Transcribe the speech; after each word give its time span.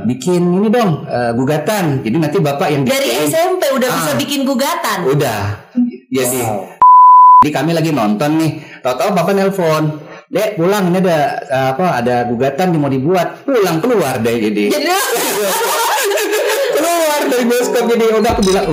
bikin 0.00 0.54
ini 0.54 0.70
dong 0.70 1.02
eh, 1.04 1.34
gugatan. 1.34 1.98
Jadi 2.00 2.16
nanti 2.16 2.38
bapak 2.38 2.68
yang 2.70 2.82
Dari 2.86 3.10
bikin. 3.10 3.26
SMP 3.26 3.62
udah 3.74 3.88
Ah. 3.90 3.96
bisa 3.98 4.10
bikin 4.14 4.40
gugatan. 4.46 4.98
Udah. 5.04 5.42
Jadi 6.06 6.40
jadi 7.40 7.50
kami 7.50 7.74
lagi 7.74 7.90
nonton 7.90 8.38
nih. 8.38 8.50
Tahu-tahu 8.80 9.10
bapak 9.10 9.32
nelpon. 9.34 9.98
Dek 10.30 10.54
pulang 10.54 10.94
ini 10.94 11.02
ada 11.02 11.18
eh, 11.42 11.66
apa 11.74 11.98
ada 11.98 12.22
gugatan 12.24 12.70
yang 12.70 12.80
mau 12.80 12.92
dibuat. 12.92 13.42
Pulang 13.42 13.82
keluar 13.82 14.22
deh 14.22 14.36
jadi. 14.38 14.62
Jadi 14.70 14.86
keluar 16.76 17.20
dari 17.26 17.44
bioskop 17.44 17.84
jadi 17.90 18.04
udah 18.14 18.30
aku 18.30 18.42
bilang 18.46 18.66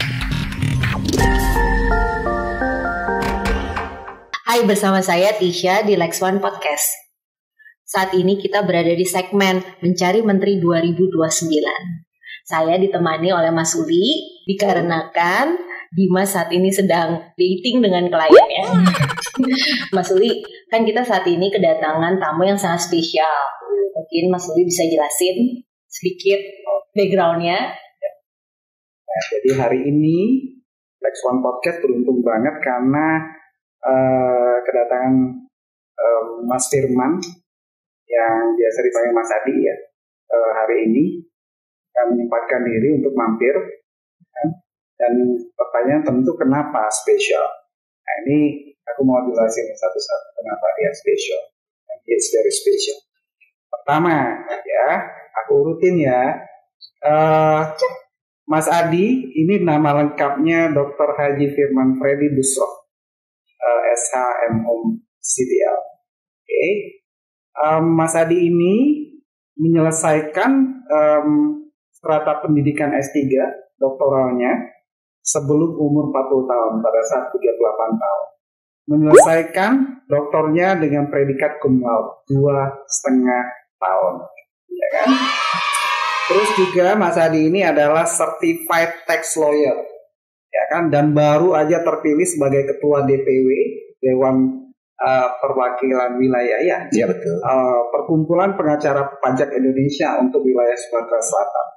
Hai 4.47 4.63
bersama 4.63 5.01
saya 5.01 5.33
Tisha 5.33 5.81
di 5.81 5.97
Lex 5.97 6.21
One 6.21 6.37
Podcast. 6.37 7.06
Saat 7.87 8.11
ini 8.19 8.35
kita 8.35 8.67
berada 8.67 8.91
di 8.91 9.07
segmen 9.07 9.63
Mencari 9.79 10.19
Menteri 10.19 10.59
2029. 10.59 11.07
Saya 12.43 12.75
ditemani 12.75 13.31
oleh 13.31 13.47
Mas 13.55 13.71
Uli 13.79 14.43
dikarenakan 14.43 15.55
Dimas 15.95 16.35
saat 16.35 16.51
ini 16.51 16.67
sedang 16.67 17.31
dating 17.39 17.79
dengan 17.79 18.11
kliennya. 18.11 18.67
Mas 19.95 20.11
Uli, 20.11 20.43
kan 20.67 20.83
kita 20.83 20.99
saat 20.99 21.23
ini 21.31 21.47
kedatangan 21.47 22.19
tamu 22.19 22.43
yang 22.43 22.59
sangat 22.59 22.91
spesial. 22.91 23.39
Mungkin 23.95 24.35
Mas 24.35 24.51
Uli 24.51 24.67
bisa 24.67 24.83
jelasin 24.83 25.63
sedikit 25.87 26.43
backgroundnya. 26.91 27.71
Nah, 29.07 29.21
jadi 29.31 29.63
hari 29.63 29.87
ini 29.87 30.43
Lex 30.99 31.23
One 31.23 31.39
Podcast 31.39 31.79
beruntung 31.79 32.19
banget 32.19 32.59
karena 32.59 33.31
eh, 33.79 34.55
kedatangan 34.67 35.15
eh, 35.95 36.23
Mas 36.43 36.67
Firman 36.67 37.46
yang 38.07 38.55
biasa 38.55 38.79
dipanggil 38.83 39.13
Mas 39.13 39.31
Adi 39.31 39.55
ya 39.63 39.75
eh, 40.31 40.51
hari 40.55 40.75
ini 40.87 41.05
yang 41.95 42.13
menyempatkan 42.13 42.61
diri 42.63 42.93
untuk 43.01 43.13
mampir 43.17 43.55
kan. 44.31 44.47
dan 44.97 45.13
pertanyaan 45.53 46.03
tentu 46.05 46.33
kenapa 46.37 46.89
spesial. 46.89 47.45
Nah 48.01 48.15
ini 48.25 48.73
aku 48.85 49.01
mau 49.03 49.21
jelasin 49.25 49.67
satu-satu 49.73 50.27
kenapa 50.41 50.65
dia 50.77 50.91
spesial. 50.93 51.41
It's 52.07 52.31
very 52.31 52.53
special. 52.53 52.97
Pertama 53.67 54.41
ya, 54.63 54.87
aku 55.43 55.51
urutin 55.59 55.99
ya. 55.99 56.39
Eh, 57.03 57.61
Mas 58.47 58.71
Adi, 58.71 59.27
ini 59.35 59.59
nama 59.59 59.91
lengkapnya 59.91 60.71
Dr. 60.71 61.19
Haji 61.19 61.51
Firman 61.51 61.99
Freddy 61.99 62.31
Busro, 62.31 62.87
eh, 63.59 63.91
SHMOM 63.91 65.03
CDL. 65.19 65.77
Oke, 66.47 66.63
Em, 67.57 67.85
Mas 67.97 68.13
Adi 68.13 68.37
ini 68.37 68.75
menyelesaikan 69.57 70.51
em, 70.85 71.29
strata 71.89 72.45
pendidikan 72.45 72.93
S3 72.93 73.17
doktoralnya 73.81 74.77
sebelum 75.25 75.75
umur 75.75 76.13
40 76.13 76.45
tahun 76.47 76.73
pada 76.79 77.01
saat 77.09 77.25
38 77.33 77.97
tahun. 77.97 78.25
Menyelesaikan 78.87 79.71
doktornya 80.07 80.79
dengan 80.79 81.11
predikat 81.11 81.59
cum 81.59 81.83
dua 82.31 82.57
setengah 82.87 83.43
tahun, 83.75 84.13
ya 84.71 84.87
kan? 84.95 85.09
Terus 86.31 86.49
juga 86.55 86.95
Mas 86.95 87.19
Adi 87.19 87.51
ini 87.51 87.67
adalah 87.67 88.07
certified 88.07 89.03
tax 89.03 89.35
lawyer, 89.35 89.75
ya 90.47 90.63
kan? 90.71 90.87
Dan 90.87 91.11
baru 91.11 91.51
aja 91.59 91.83
terpilih 91.83 92.23
sebagai 92.23 92.63
ketua 92.71 93.03
DPW 93.03 93.47
Dewan 93.99 94.66
eh, 94.97 95.27
Perwakilan 95.37 96.17
Wilayah 96.17 96.59
ya, 96.61 96.77
Iya 96.89 97.05
betul. 97.05 97.37
eh, 97.37 97.79
Perkumpulan 97.93 98.57
Pengacara 98.57 99.05
Pajak 99.21 99.53
Indonesia 99.53 100.17
untuk 100.17 100.41
wilayah 100.41 100.73
Sumatera 100.73 101.21
Selatan. 101.21 101.67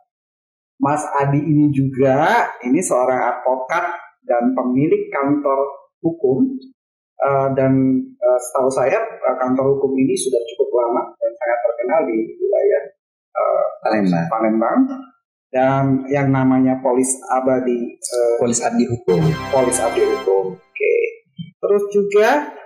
Mas 0.80 1.04
Adi 1.12 1.40
ini 1.44 1.68
juga 1.68 2.48
ini 2.64 2.80
seorang 2.80 3.20
advokat 3.20 3.84
dan 4.24 4.56
pemilik 4.56 5.12
kantor 5.12 5.68
hukum 6.00 6.48
eh, 7.20 7.48
dan 7.52 7.72
eh, 8.00 8.38
setahu 8.40 8.72
saya 8.72 8.96
eh, 8.96 9.36
kantor 9.36 9.76
hukum 9.76 9.92
ini 9.92 10.16
sudah 10.16 10.40
cukup 10.52 10.68
lama 10.80 11.02
dan 11.16 11.30
sangat 11.36 11.58
terkenal 11.68 12.00
di 12.08 12.16
wilayah 12.32 12.82
eh, 13.36 13.64
Palembang. 13.84 14.26
Palembang 14.32 14.78
dan 15.50 15.84
yang 16.08 16.30
namanya 16.32 16.78
Polis 16.80 17.12
Abadi 17.28 18.00
eh, 18.00 18.34
Polis 18.40 18.64
Abdi 18.64 18.88
Hukum. 18.88 19.20
Polis 19.52 19.76
Abdi 19.84 20.00
Hukum. 20.00 20.56
Oke. 20.56 20.94
Terus 21.60 21.84
juga 21.92 22.56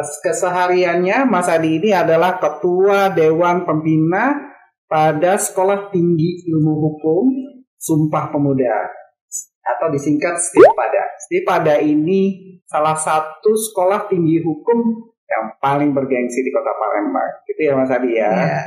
kesehariannya 0.00 1.28
Mas 1.28 1.46
Adi 1.50 1.78
ini 1.82 1.90
adalah 1.94 2.38
ketua 2.40 3.12
Dewan 3.12 3.66
Pembina 3.68 4.34
pada 4.88 5.36
Sekolah 5.36 5.90
Tinggi 5.90 6.46
Ilmu 6.50 6.74
Hukum 6.78 7.24
Sumpah 7.78 8.32
Pemuda 8.32 9.04
atau 9.64 9.88
disingkat 9.92 10.36
STIPADA. 10.40 11.02
STIPADA 11.28 11.74
ini 11.80 12.54
salah 12.68 12.96
satu 12.96 13.56
sekolah 13.56 14.08
tinggi 14.12 14.40
hukum 14.44 14.78
yang 15.24 15.44
paling 15.58 15.96
bergengsi 15.96 16.44
di 16.44 16.50
Kota 16.52 16.72
Palembang. 16.76 17.32
Gitu 17.48 17.60
ya 17.64 17.72
Mas 17.76 17.92
Adi 17.92 18.10
ya. 18.12 18.28
Iya. 18.28 18.60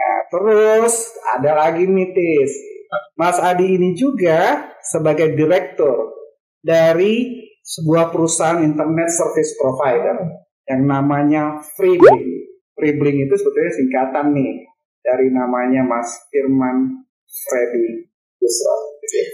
Nah, 0.00 0.18
terus 0.32 0.94
ada 1.34 1.52
lagi 1.66 1.84
nih 1.84 2.08
Tis. 2.14 2.52
Mas 3.18 3.38
Adi 3.38 3.78
ini 3.78 3.94
juga 3.94 4.70
sebagai 4.82 5.34
direktur 5.34 6.14
dari 6.62 7.46
sebuah 7.62 8.10
perusahaan 8.10 8.64
internet 8.64 9.08
service 9.14 9.54
provider 9.60 10.18
yang 10.70 10.86
namanya 10.86 11.58
Freeblink. 11.74 12.46
Freeblink 12.78 13.26
itu 13.26 13.34
sebetulnya 13.34 13.72
singkatan 13.74 14.26
nih 14.30 14.70
dari 15.02 15.28
namanya 15.34 15.82
Mas 15.82 16.30
Firman 16.30 17.02
Freddy 17.26 18.06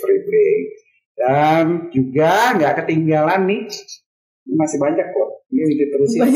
Freeblink. 0.01 0.65
Dan 1.17 1.65
juga 1.93 2.57
nggak 2.57 2.85
ketinggalan 2.85 3.49
nih, 3.49 3.69
masih 4.49 4.79
banyak 4.81 5.09
loh. 5.13 5.45
Ini 5.47 5.73
diterusin. 5.77 6.21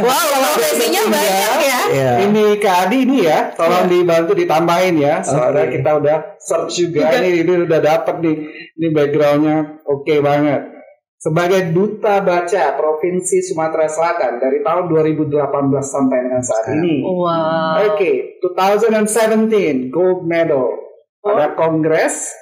Wow, 0.00 0.28
profesinya 0.56 1.02
banyak 1.08 1.60
ya. 1.60 1.80
Iya. 1.90 2.12
Ini 2.28 2.44
Kak 2.60 2.76
Adi 2.88 2.98
ini 3.04 3.18
ya, 3.24 3.52
tolong 3.52 3.88
dibantu 3.88 4.32
ditambahin 4.36 4.96
ya. 5.00 5.20
Soalnya 5.24 5.66
kita 5.72 5.90
udah 6.00 6.16
search 6.40 6.84
juga 6.84 7.16
ini, 7.20 7.44
ini 7.44 7.64
udah 7.64 7.80
dapet 7.80 8.20
nih. 8.20 8.36
Ini 8.76 8.86
backgroundnya 8.92 9.56
oke 9.84 10.14
banget. 10.20 10.79
Sebagai 11.20 11.76
duta 11.76 12.24
baca 12.24 12.80
Provinsi 12.80 13.44
Sumatera 13.44 13.84
Selatan 13.84 14.40
dari 14.40 14.64
tahun 14.64 14.88
2018 14.88 15.36
sampai 15.84 16.18
dengan 16.24 16.40
saat 16.40 16.64
ini. 16.80 17.04
Wow. 17.04 17.92
Oke, 17.92 18.40
2017 18.40 19.92
gold 19.92 20.24
medal 20.24 20.80
pada 21.20 21.52
Kongres 21.52 22.32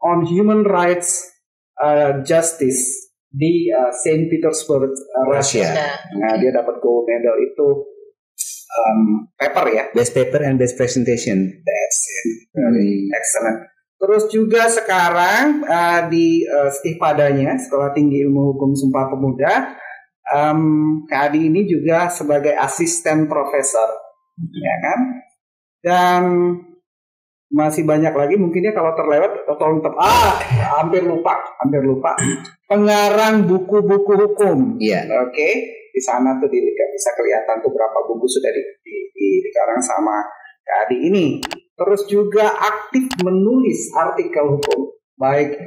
on 0.00 0.24
Human 0.24 0.64
Rights 0.64 1.28
uh, 1.76 2.24
Justice 2.24 3.12
di 3.28 3.68
uh, 3.68 3.92
Saint 4.00 4.24
Petersburg, 4.32 4.96
uh, 4.96 5.24
Russia. 5.28 5.68
Russia. 5.68 5.92
Nah, 6.16 6.32
dia 6.40 6.56
dapat 6.56 6.80
gold 6.80 7.04
medal 7.04 7.36
itu 7.36 7.68
um, 8.80 9.28
paper 9.36 9.66
ya. 9.76 9.84
Best 9.92 10.16
paper 10.16 10.40
and 10.40 10.56
best 10.56 10.80
presentation. 10.80 11.60
That's 11.60 12.00
it. 12.08 12.48
Very 12.56 13.12
excellent. 13.12 13.71
Terus 14.02 14.26
juga 14.34 14.66
sekarang 14.66 15.62
uh, 15.62 16.10
di 16.10 16.42
uh, 16.42 16.66
Stipadanya 16.74 17.54
Sekolah 17.54 17.94
Tinggi 17.94 18.18
Ilmu 18.26 18.50
Hukum 18.50 18.74
Sumpah 18.74 19.06
Pemuda, 19.06 19.78
um, 20.26 20.60
Kak 21.06 21.30
Adi 21.30 21.46
ini 21.46 21.62
juga 21.70 22.10
sebagai 22.10 22.50
asisten 22.58 23.30
profesor, 23.30 23.86
ya 24.42 24.74
kan? 24.82 25.00
Dan 25.78 26.22
masih 27.52 27.84
banyak 27.84 28.10
lagi 28.16 28.34
mungkin 28.40 28.64
ya 28.64 28.72
kalau 28.72 28.96
terlewat 28.96 29.44
atau 29.44 29.54
tolong 29.60 29.84
tetap 29.84 29.92
ah 30.00 30.40
hampir 30.80 31.04
lupa 31.04 31.36
hampir 31.60 31.84
lupa 31.84 32.16
pengarang 32.64 33.44
buku-buku 33.44 34.08
hukum 34.24 34.80
Iya. 34.80 35.04
Oke, 35.28 35.48
di 35.92 36.00
sana 36.00 36.40
tuh 36.40 36.48
di, 36.48 36.64
bisa 36.64 37.12
kelihatan 37.12 37.60
tuh 37.60 37.68
berapa 37.68 37.98
buku 38.08 38.24
sudah 38.24 38.48
di, 38.56 38.62
di, 38.80 38.96
di- 39.12 39.40
dikarang 39.44 39.84
sama 39.84 40.16
Kak 40.62 40.78
Adi 40.88 40.98
ini. 41.10 41.26
Terus 41.72 42.06
juga 42.06 42.46
aktif 42.52 43.10
menulis 43.24 43.90
artikel 43.96 44.58
hukum, 44.58 44.94
baik 45.18 45.58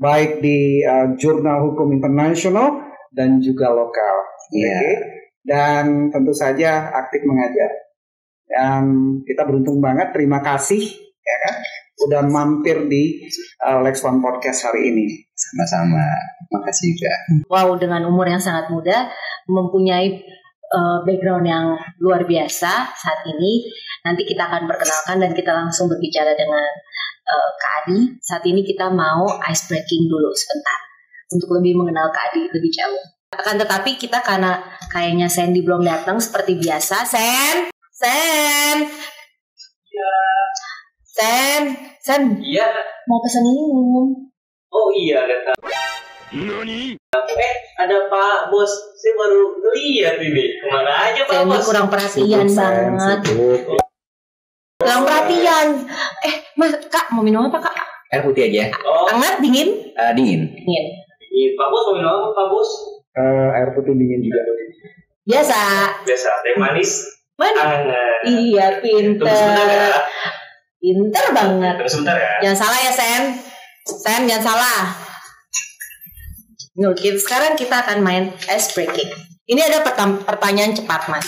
baik 0.00 0.40
di 0.40 0.80
uh, 0.80 1.12
jurnal 1.20 1.70
hukum 1.70 1.92
internasional 1.92 2.80
dan 3.12 3.38
juga 3.44 3.70
lokal. 3.70 4.16
Iya. 4.56 4.76
Oke. 4.80 4.92
Dan 5.40 5.84
tentu 6.08 6.32
saja 6.32 6.88
aktif 6.96 7.20
mengajar. 7.28 7.70
Dan 8.50 8.82
kita 9.22 9.46
beruntung 9.46 9.78
banget, 9.78 10.10
terima 10.10 10.42
kasih 10.42 10.82
ya 11.20 11.36
kan, 11.46 11.54
udah 12.08 12.22
mampir 12.26 12.90
di 12.90 13.30
uh, 13.62 13.78
Lex 13.84 14.02
One 14.02 14.18
Podcast 14.18 14.66
hari 14.66 14.90
ini. 14.90 15.06
Sama-sama. 15.36 16.02
Makasih 16.50 16.96
juga. 16.96 17.14
Wow, 17.46 17.78
dengan 17.78 18.10
umur 18.10 18.26
yang 18.26 18.42
sangat 18.42 18.68
muda, 18.74 19.06
mempunyai 19.46 20.24
eh, 20.70 20.98
background 21.06 21.46
yang 21.46 21.66
luar 22.02 22.22
biasa 22.24 22.72
saat 22.94 23.20
ini. 23.26 23.66
Nanti 24.06 24.24
kita 24.24 24.48
akan 24.48 24.64
perkenalkan 24.64 25.20
dan 25.20 25.32
kita 25.36 25.52
langsung 25.52 25.90
berbicara 25.90 26.32
dengan 26.38 26.66
eh, 27.26 27.50
Kak 27.58 27.72
Adi. 27.84 27.98
Saat 28.22 28.46
ini 28.46 28.62
kita 28.62 28.88
mau 28.90 29.26
ice 29.50 29.66
breaking 29.68 30.06
dulu 30.06 30.30
sebentar 30.32 30.80
untuk 31.30 31.48
lebih 31.60 31.78
mengenal 31.78 32.10
Kak 32.10 32.32
Adi 32.32 32.48
lebih 32.50 32.70
jauh. 32.72 33.02
Akan 33.30 33.58
tetapi 33.62 33.94
kita 33.94 34.18
karena 34.26 34.58
kayaknya 34.90 35.30
Sandy 35.30 35.62
belum 35.62 35.86
datang 35.86 36.18
seperti 36.18 36.58
biasa. 36.58 37.06
Sen, 37.06 37.70
Sen. 37.94 38.76
Sen, 41.10 41.62
Sen, 42.00 42.22
Iya. 42.40 42.64
mau 43.04 43.20
pesan 43.20 43.44
ini 43.44 43.62
minum. 43.76 44.08
Oh 44.72 44.88
iya 44.94 45.20
ada. 46.30 46.94
Eh 47.30 47.54
ada 47.76 47.96
Pak 48.06 48.38
Bos. 48.48 48.70
Saya 48.96 49.12
baru 49.16 49.42
lihat 49.72 50.16
ini. 50.18 50.44
Ke 50.56 50.66
mana 50.68 50.92
aja 51.10 51.20
Pak 51.26 51.42
Bos? 51.44 51.64
kurang 51.66 51.88
perhatian 51.90 52.46
Sibuk, 52.46 52.56
banget. 52.56 53.18
sibuk. 53.26 53.60
Kurang 54.78 55.00
perhatian. 55.04 55.66
Eh, 56.22 56.34
Mas, 56.56 56.72
Kak, 56.88 57.12
mau 57.12 57.20
minum 57.20 57.44
apa, 57.46 57.58
Kak? 57.60 57.76
Air 58.10 58.26
putih 58.26 58.50
aja. 58.50 58.74
Oh 58.82 59.06
Hangat, 59.06 59.38
dingin? 59.38 59.70
Eh, 59.86 60.12
dingin. 60.14 60.50
Dingin. 60.50 60.84
ini 61.30 61.54
Pak 61.54 61.66
Bos 61.68 61.82
mau 61.86 61.94
minum 61.94 62.10
apa 62.12 62.28
Pak 62.32 62.46
Bos? 62.48 62.70
Eh, 63.10 63.48
air 63.54 63.68
putih 63.74 63.92
dingin 63.92 64.20
juga. 64.22 64.40
Biasa. 65.26 65.60
Biasa 66.02 66.28
teh 66.42 66.54
manis. 66.58 66.90
Mana? 67.38 67.60
Hangat. 67.60 68.20
Iya, 68.26 68.66
Tunggu 68.82 69.24
sebentar 69.24 69.64
ya. 69.64 69.78
pinter. 69.80 69.92
Pinter 70.76 71.24
banget. 71.32 71.74
Tunggu 71.80 71.90
sebentar 71.90 72.16
ya. 72.16 72.32
Jangan 72.44 72.58
salah 72.58 72.78
ya, 72.78 72.92
Sen. 72.92 73.22
Sen, 73.86 74.22
jangan 74.28 74.44
salah. 74.44 75.09
Kita- 76.80 77.20
sekarang 77.20 77.52
kita 77.60 77.84
akan 77.84 77.98
main 78.00 78.32
ice 78.48 78.72
breaking. 78.72 79.12
Ini 79.44 79.60
ada 79.66 79.84
pertanyaan 80.24 80.72
cepat, 80.72 81.10
Mas. 81.12 81.26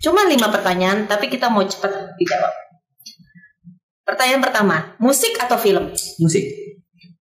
Cuma 0.00 0.24
lima 0.24 0.48
pertanyaan, 0.48 1.04
tapi 1.04 1.28
kita 1.28 1.52
mau 1.52 1.66
cepat 1.66 2.16
dijawab. 2.16 2.52
Pertanyaan 4.04 4.40
pertama, 4.40 4.76
musik 4.96 5.36
atau 5.36 5.60
film? 5.60 5.92
Musik. 6.20 6.44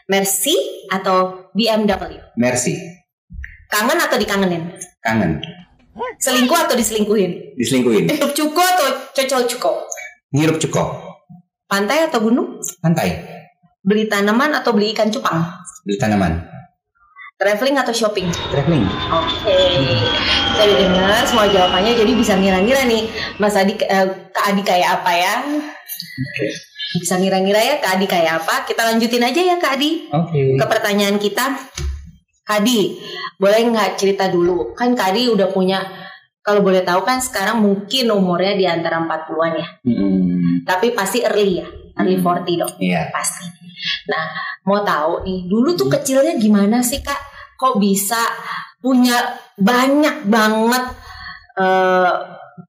Mercy 0.09 0.55
atau 0.89 1.47
BMW? 1.53 2.17
Mercy. 2.35 2.75
Kangen 3.69 3.99
atau 4.01 4.17
dikangenin? 4.17 4.73
Kangen. 5.05 5.37
Selingkuh 6.17 6.57
atau 6.57 6.73
diselingkuhin? 6.73 7.55
Diselingkuhin. 7.55 8.09
Hidup 8.09 8.31
cuko 8.33 8.63
atau 8.63 8.87
cocol 9.13 9.43
cuko? 9.45 9.71
Ngirup 10.33 10.57
cukup. 10.57 10.87
Pantai 11.69 12.09
atau 12.09 12.25
gunung? 12.25 12.57
Pantai. 12.81 13.21
Beli 13.85 14.09
tanaman 14.09 14.57
atau 14.57 14.73
beli 14.73 14.91
ikan 14.97 15.13
cupang? 15.13 15.45
Beli 15.85 15.95
tanaman. 16.01 16.58
Traveling 17.39 17.79
atau 17.79 17.95
shopping? 17.95 18.27
Traveling. 18.51 18.83
Oke, 19.15 19.55
kita 20.51 20.59
udah 20.61 20.77
dengar 20.91 21.23
semua 21.23 21.47
jawabannya, 21.47 21.95
jadi 21.95 22.11
bisa 22.11 22.35
ngira-ngira 22.35 22.83
nih, 22.83 23.07
Mas 23.39 23.55
Adi, 23.55 23.79
eh, 23.79 24.07
Kak 24.27 24.51
Adi 24.51 24.59
kayak 24.59 24.99
apa 24.99 25.11
ya? 25.15 25.33
Bisa 26.99 27.15
ngira-ngira 27.15 27.63
ya 27.63 27.75
Kak 27.79 27.95
Adi 27.95 28.05
kayak 28.05 28.43
apa? 28.43 28.67
Kita 28.67 28.83
lanjutin 28.83 29.23
aja 29.23 29.39
ya 29.39 29.55
Kak 29.55 29.79
Adi 29.79 30.11
Oke. 30.11 30.59
ke 30.59 30.65
pertanyaan 30.67 31.15
kita. 31.15 31.55
Kak 32.43 32.59
Adi, 32.59 32.99
boleh 33.39 33.71
nggak 33.71 33.95
cerita 33.95 34.27
dulu? 34.27 34.75
Kan 34.75 34.91
Kak 34.91 35.15
Adi 35.15 35.31
udah 35.31 35.47
punya, 35.47 35.79
kalau 36.43 36.59
boleh 36.59 36.83
tahu 36.83 37.07
kan 37.07 37.23
sekarang 37.23 37.63
mungkin 37.63 38.11
umurnya 38.11 38.59
di 38.59 38.67
antara 38.67 38.99
40-an 38.99 39.53
ya, 39.55 39.67
Mm-mm. 39.87 40.67
tapi 40.67 40.91
pasti 40.91 41.23
early 41.23 41.63
ya, 41.63 41.67
early 41.95 42.19
Hmm. 42.19 42.43
40 42.43 42.59
dong 42.59 42.73
Iya. 42.83 43.07
pasti. 43.15 43.47
Nah, 44.11 44.27
mau 44.69 44.85
tahu 44.85 45.25
nih, 45.25 45.49
dulu 45.49 45.73
tuh 45.73 45.89
kecilnya 45.89 46.37
gimana 46.37 46.77
sih 46.85 47.01
kak? 47.01 47.17
Kok 47.57 47.81
bisa 47.81 48.21
punya 48.77 49.17
banyak 49.57 50.29
banget, 50.29 50.85
eh, 51.57 52.13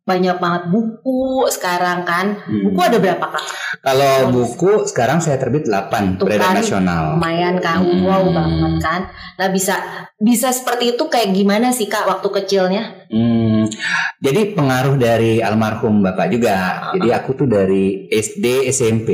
banyak 0.00 0.36
banget 0.42 0.62
buku 0.66 1.46
sekarang 1.46 2.02
kan? 2.02 2.34
Hmm. 2.42 2.62
Buku 2.66 2.80
ada 2.82 2.98
berapa 2.98 3.22
kak? 3.22 3.44
Kalau 3.84 4.34
buku 4.34 4.88
sekarang 4.88 5.22
saya 5.22 5.38
terbit 5.38 5.68
8 5.68 6.18
Tuh 6.18 6.26
beredar 6.26 6.50
kan, 6.50 6.58
nasional. 6.58 7.04
Lumayan 7.14 7.56
kan, 7.62 7.84
Hmm. 7.84 8.02
wow 8.02 8.24
banget 8.26 8.74
kan? 8.82 9.00
Nah 9.38 9.48
bisa 9.52 9.78
bisa 10.18 10.50
seperti 10.50 10.98
itu 10.98 11.04
kayak 11.06 11.30
gimana 11.30 11.70
sih 11.70 11.86
kak 11.86 12.10
waktu 12.10 12.28
kecilnya? 12.42 13.06
Hmm, 13.10 13.70
jadi 14.18 14.54
pengaruh 14.58 14.98
dari 14.98 15.38
almarhum 15.38 16.02
bapak 16.02 16.26
juga. 16.34 16.90
Jadi 16.98 17.08
aku 17.14 17.30
tuh 17.38 17.46
dari 17.46 18.10
SD 18.10 18.66
SMP 18.68 19.10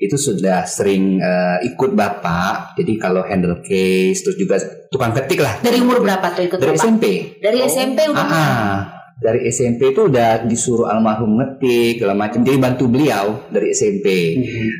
itu 0.00 0.16
sudah 0.16 0.64
sering 0.64 1.20
eh, 1.20 1.58
ikut 1.68 1.92
bapak. 1.92 2.74
Jadi 2.80 2.96
kalau 2.96 3.20
handle 3.22 3.60
case 3.60 4.24
terus 4.24 4.40
juga 4.40 4.56
tukang 4.88 5.12
ketik 5.12 5.44
lah. 5.44 5.60
Dari 5.60 5.76
umur 5.78 6.00
berapa 6.00 6.32
tuh 6.32 6.48
ikut 6.48 6.56
Dari 6.56 6.72
bapak? 6.72 6.80
SMP. 6.80 7.04
Dari 7.36 7.58
SMP 7.68 7.98
udah. 8.08 8.24
Ah, 8.24 8.32
ah. 8.32 8.74
dari 9.20 9.44
SMP 9.52 9.92
itu 9.92 10.08
udah 10.08 10.48
disuruh 10.48 10.88
almarhum 10.88 11.36
ngetik 11.36 12.00
segala 12.00 12.16
macam. 12.16 12.40
Jadi 12.40 12.56
bantu 12.56 12.88
beliau 12.88 13.44
dari 13.52 13.76
SMP. 13.76 14.08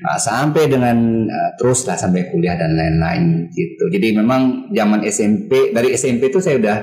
Ah, 0.00 0.16
sampai 0.16 0.64
dengan 0.64 0.96
eh, 1.28 1.50
terus 1.60 1.84
lah 1.84 2.00
sampai 2.00 2.32
kuliah 2.32 2.56
dan 2.56 2.72
lain-lain 2.72 3.52
gitu. 3.52 3.92
Jadi 3.92 4.16
memang 4.16 4.72
zaman 4.72 5.04
SMP 5.04 5.76
dari 5.76 5.92
SMP 5.92 6.32
itu 6.32 6.40
saya 6.40 6.56
udah 6.56 6.76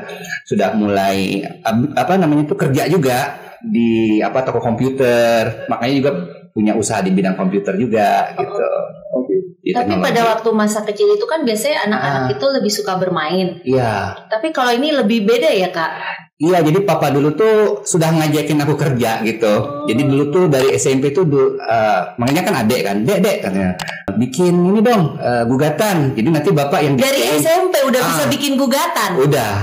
sudah 0.45 0.77
mulai 0.77 1.41
ab- 1.65 1.97
apa 1.97 2.21
namanya 2.21 2.45
itu 2.45 2.53
kerja 2.53 2.85
juga 2.85 3.19
di 3.57 4.21
apa 4.21 4.45
toko 4.45 4.61
komputer. 4.61 5.65
Makanya 5.65 5.93
juga 5.97 6.11
punya 6.57 6.73
usaha 6.73 6.99
di 6.99 7.13
bidang 7.13 7.37
komputer 7.37 7.77
juga 7.77 8.33
gitu. 8.33 8.65
Oke. 9.13 9.33
Di 9.61 9.69
Tapi 9.69 9.93
pada 9.95 10.21
waktu 10.27 10.49
masa 10.51 10.81
kecil 10.81 11.13
itu 11.13 11.23
kan 11.23 11.43
biasanya 11.43 11.85
anak-anak 11.85 12.23
Ah. 12.23 12.33
itu 12.33 12.45
lebih 12.49 12.71
suka 12.71 12.97
bermain. 12.97 13.61
Iya. 13.61 14.17
Tapi 14.25 14.49
kalau 14.49 14.73
ini 14.73 14.89
lebih 14.91 15.21
beda 15.21 15.53
ya 15.53 15.69
kak. 15.69 15.91
Iya, 16.37 16.61
jadi 16.61 16.81
papa 16.81 17.09
dulu 17.09 17.33
tuh 17.33 17.55
sudah 17.81 18.09
ngajakin 18.11 18.61
aku 18.61 18.73
kerja 18.73 19.21
gitu. 19.21 19.53
Jadi 19.85 20.01
dulu 20.03 20.23
tuh 20.29 20.43
dari 20.45 20.69
SMP 20.71 21.09
tuh 21.09 21.25
eh, 21.57 22.01
makanya 22.15 22.41
kan 22.43 22.55
adek 22.61 22.81
kan, 22.83 22.97
dek 23.01 23.19
dek 23.19 23.37
katanya, 23.41 23.73
bikin 24.15 24.53
ini 24.53 24.79
dong 24.79 25.17
eh, 25.17 25.43
gugatan. 25.43 26.13
Jadi 26.13 26.29
nanti 26.29 26.49
bapak 26.51 26.79
yang 26.79 26.93
Dari 26.93 27.17
bikin. 27.17 27.41
SMP 27.41 27.73
udah 27.83 28.01
Ah. 28.01 28.07
bisa 28.07 28.23
bikin 28.29 28.53
gugatan. 28.53 29.09
Udah. 29.17 29.53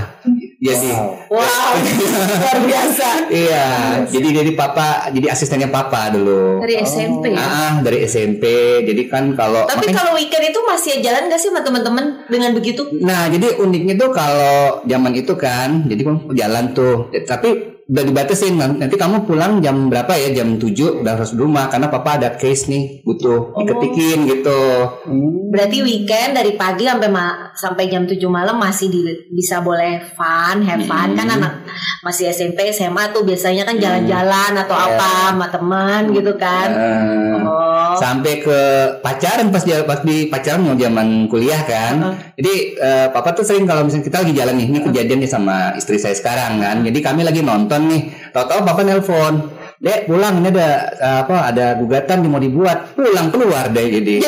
Jadi 0.65 0.89
Wow. 0.89 1.13
Wow, 1.29 1.71
luar 2.41 2.57
biasa. 2.63 3.07
iya, 3.29 3.65
jadi 4.03 4.29
dari 4.33 4.51
papa, 4.53 5.09
jadi 5.09 5.29
asistennya 5.29 5.69
papa 5.69 6.09
dulu. 6.09 6.57
Dari 6.57 6.81
SMP 6.81 7.29
ya. 7.29 7.37
Ah, 7.37 7.45
ah, 7.45 7.73
dari 7.81 8.01
SMP. 8.03 8.43
Jadi 8.81 9.05
kan 9.05 9.33
kalau 9.33 9.65
Tapi 9.65 9.85
makanya- 9.85 9.97
kalau 9.99 10.11
weekend 10.15 10.43
itu 10.43 10.59
masih 10.63 10.93
jalan 10.99 11.27
gak 11.27 11.37
sih 11.37 11.49
sama 11.49 11.61
teman-teman 11.61 12.25
dengan 12.25 12.51
begitu? 12.51 12.81
Nah, 12.97 13.27
jadi 13.27 13.57
uniknya 13.57 13.93
tuh 13.95 14.09
kalau 14.09 14.81
zaman 14.83 15.13
itu 15.13 15.33
kan, 15.35 15.85
jadi 15.85 16.01
kan 16.01 16.15
jalan 16.31 16.63
tuh. 16.71 16.95
Tapi 17.11 17.74
udah 17.85 18.03
dibatasin 18.03 18.57
Nan- 18.57 18.77
nanti 18.77 18.95
kamu 18.95 19.23
pulang 19.23 19.61
jam 19.61 19.87
berapa 19.87 20.09
ya? 20.13 20.33
Jam 20.33 20.57
7 20.57 21.05
udah 21.05 21.11
harus 21.13 21.31
di 21.31 21.39
rumah 21.39 21.69
karena 21.69 21.87
papa 21.87 22.17
ada 22.17 22.33
case 22.33 22.65
nih, 22.65 23.01
butuh 23.01 23.51
Oh. 23.51 23.61
diketikin 23.61 24.25
gitu. 24.25 24.61
Hmm. 25.05 25.53
Berarti 25.53 25.79
weekend 25.79 26.33
dari 26.33 26.53
pagi 26.53 26.83
sampai 26.83 27.07
ma- 27.07 27.53
sampai 27.53 27.85
jam 27.85 28.03
7 28.03 28.25
malam 28.27 28.57
masih 28.57 28.89
di- 28.89 29.05
bisa 29.29 29.61
boleh 29.61 30.01
fun, 30.11 30.65
have 30.65 30.81
fun 30.83 31.13
kan 31.13 31.27
Hmm. 31.27 31.37
anak 31.37 31.53
masih 32.01 32.27
SMP, 32.27 32.69
SMA 32.69 33.09
tuh 33.09 33.21
biasanya 33.21 33.63
kan 33.63 33.77
jalan-jalan 33.77 34.51
atau 34.57 34.75
Iya. 34.75 34.85
apa 34.91 35.09
sama 35.29 35.47
teman 35.47 36.01
gitu 36.09 36.33
kan. 36.35 36.69
Eh, 36.69 37.37
Oh. 37.37 37.74
Sampai 37.99 38.43
ke 38.43 38.59
pacaran 38.99 39.47
pas 39.49 39.63
dia 39.63 39.83
pas 39.83 39.99
di 40.01 40.27
pacaran 40.27 40.61
mau 40.63 40.75
zaman 40.75 41.27
kuliah 41.31 41.61
kan. 41.63 41.95
Heeh. 42.01 42.15
Jadi 42.41 42.53
eh, 42.77 43.07
papa 43.09 43.31
tuh 43.33 43.45
sering 43.47 43.65
kalau 43.65 43.85
misalnya 43.87 44.05
kita 44.07 44.17
lagi 44.23 44.33
jalan 44.33 44.55
nih, 44.57 44.67
ini 44.71 44.79
kejadian 44.83 45.19
nih 45.23 45.31
sama 45.31 45.55
istri 45.75 45.97
saya 45.97 46.15
sekarang 46.15 46.59
kan. 46.61 46.83
Jadi 46.83 46.99
kami 47.01 47.21
lagi 47.23 47.41
nonton 47.41 47.81
nih, 47.89 48.01
tahu-tahu 48.31 48.59
papa 48.65 48.81
nelpon. 48.83 49.35
Dek 49.75 50.07
pulang 50.07 50.39
ini 50.39 50.49
ada 50.55 50.69
eh, 50.97 51.17
apa 51.27 51.51
ada 51.51 51.75
gugatan 51.75 52.23
yang 52.23 52.31
mau 52.31 52.39
dibuat 52.39 52.95
pulang 52.95 53.27
keluar 53.27 53.67
deh 53.69 53.85
jadi 53.91 54.23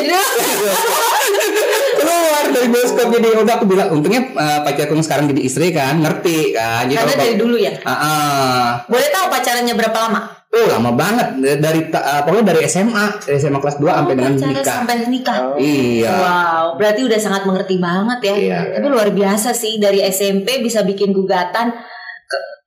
keluar 1.98 2.44
dari 2.52 2.68
bioskop 2.70 3.08
jadi 3.10 3.28
udah 3.42 3.54
aku 3.58 3.66
bilang 3.66 3.88
untungnya 3.90 4.22
uh, 4.36 4.60
pacarku 4.62 5.00
sekarang 5.02 5.32
jadi 5.32 5.40
istri 5.42 5.74
kan 5.74 5.98
ngerti 5.98 6.54
kan 6.54 6.86
jadi 6.86 7.00
karena 7.00 7.14
dari 7.16 7.34
dulu 7.40 7.56
ya. 7.58 7.72
Ah, 7.82 7.92
ah. 7.92 8.64
Boleh 8.86 9.08
tahu 9.10 9.26
pacarannya 9.32 9.74
berapa 9.74 9.98
lama? 9.98 10.37
Oh 10.48 10.66
lama 10.66 10.90
banget 10.92 11.28
dari 11.60 11.80
uh, 11.88 12.24
pokoknya 12.24 12.56
dari 12.56 12.60
SMA 12.64 13.20
dari 13.20 13.36
SMA 13.36 13.60
kelas 13.60 13.76
2 13.76 13.84
sampai 13.84 14.14
dengan 14.16 14.32
nikah 14.32 14.64
sampai 14.64 14.94
nikah. 15.06 15.36
iya 15.60 16.08
Wow, 16.10 16.64
berarti 16.76 17.04
udah 17.04 17.20
sangat 17.20 17.42
mengerti 17.44 17.76
banget 17.76 18.18
ya. 18.24 18.34
Iya. 18.34 18.58
Tapi 18.80 18.86
luar 18.88 19.12
biasa 19.12 19.52
sih 19.52 19.76
dari 19.76 20.00
SMP 20.02 20.60
bisa 20.60 20.80
bikin 20.82 21.12
gugatan. 21.12 21.76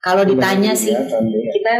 Kalau 0.01 0.25
ditanya 0.25 0.73
sih 0.73 0.89
Gugatan, 0.89 1.29
ya. 1.29 1.41
kita 1.53 1.71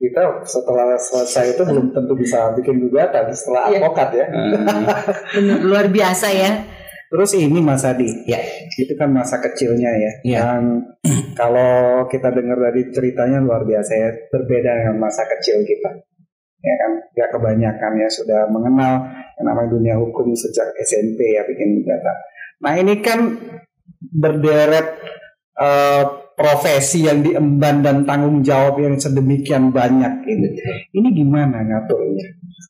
Kita 0.00 0.22
setelah 0.42 0.96
selesai 0.96 1.54
itu 1.54 1.62
belum 1.62 1.92
tentu 1.92 2.16
bisa 2.16 2.50
bikin 2.56 2.82
gugatan 2.82 3.30
setelah 3.30 3.70
Iya. 3.70 3.78
advokat 3.78 4.08
ya. 4.10 4.26
Hmm, 4.26 4.54
bener 5.38 5.58
luar 5.62 5.86
biasa 5.86 6.26
ya. 6.30 6.50
Terus 7.10 7.34
ini 7.34 7.58
Mas 7.58 7.82
Adi, 7.82 8.06
ya 8.22 8.38
itu 8.78 8.94
kan 8.94 9.10
masa 9.10 9.42
kecilnya 9.42 9.90
ya. 9.98 10.12
Iya. 10.22 10.38
Yang 10.46 10.64
kalau 11.40 12.06
kita 12.06 12.30
dengar 12.30 12.54
dari 12.70 12.86
ceritanya 12.94 13.42
luar 13.42 13.66
biasa 13.66 13.92
ya, 13.98 14.10
berbeda 14.30 14.70
dengan 14.78 14.96
masa 15.02 15.26
kecil 15.26 15.66
kita. 15.66 15.90
Ya 16.60 16.74
kan, 16.76 16.92
gak 17.18 17.30
kebanyakan 17.34 17.92
ya 17.98 18.08
sudah 18.12 18.46
mengenal 18.46 19.10
yang 19.10 19.44
namanya 19.48 19.68
dunia 19.74 19.94
hukum 19.98 20.30
sejak 20.38 20.70
SMP 20.86 21.34
ya 21.34 21.42
bikin 21.50 21.82
gugatan. 21.82 22.16
Nah 22.62 22.72
ini 22.78 22.94
kan 23.02 23.20
berderet 23.98 25.02
eh, 25.58 26.04
profesi 26.38 27.10
yang 27.10 27.26
diemban 27.26 27.82
dan 27.82 28.06
tanggung 28.06 28.44
jawab 28.46 28.78
yang 28.78 28.94
sedemikian 29.00 29.74
banyak 29.74 30.22
ini. 30.30 30.48
Ini 30.94 31.08
gimana 31.10 31.58
ngaturnya? 31.64 32.28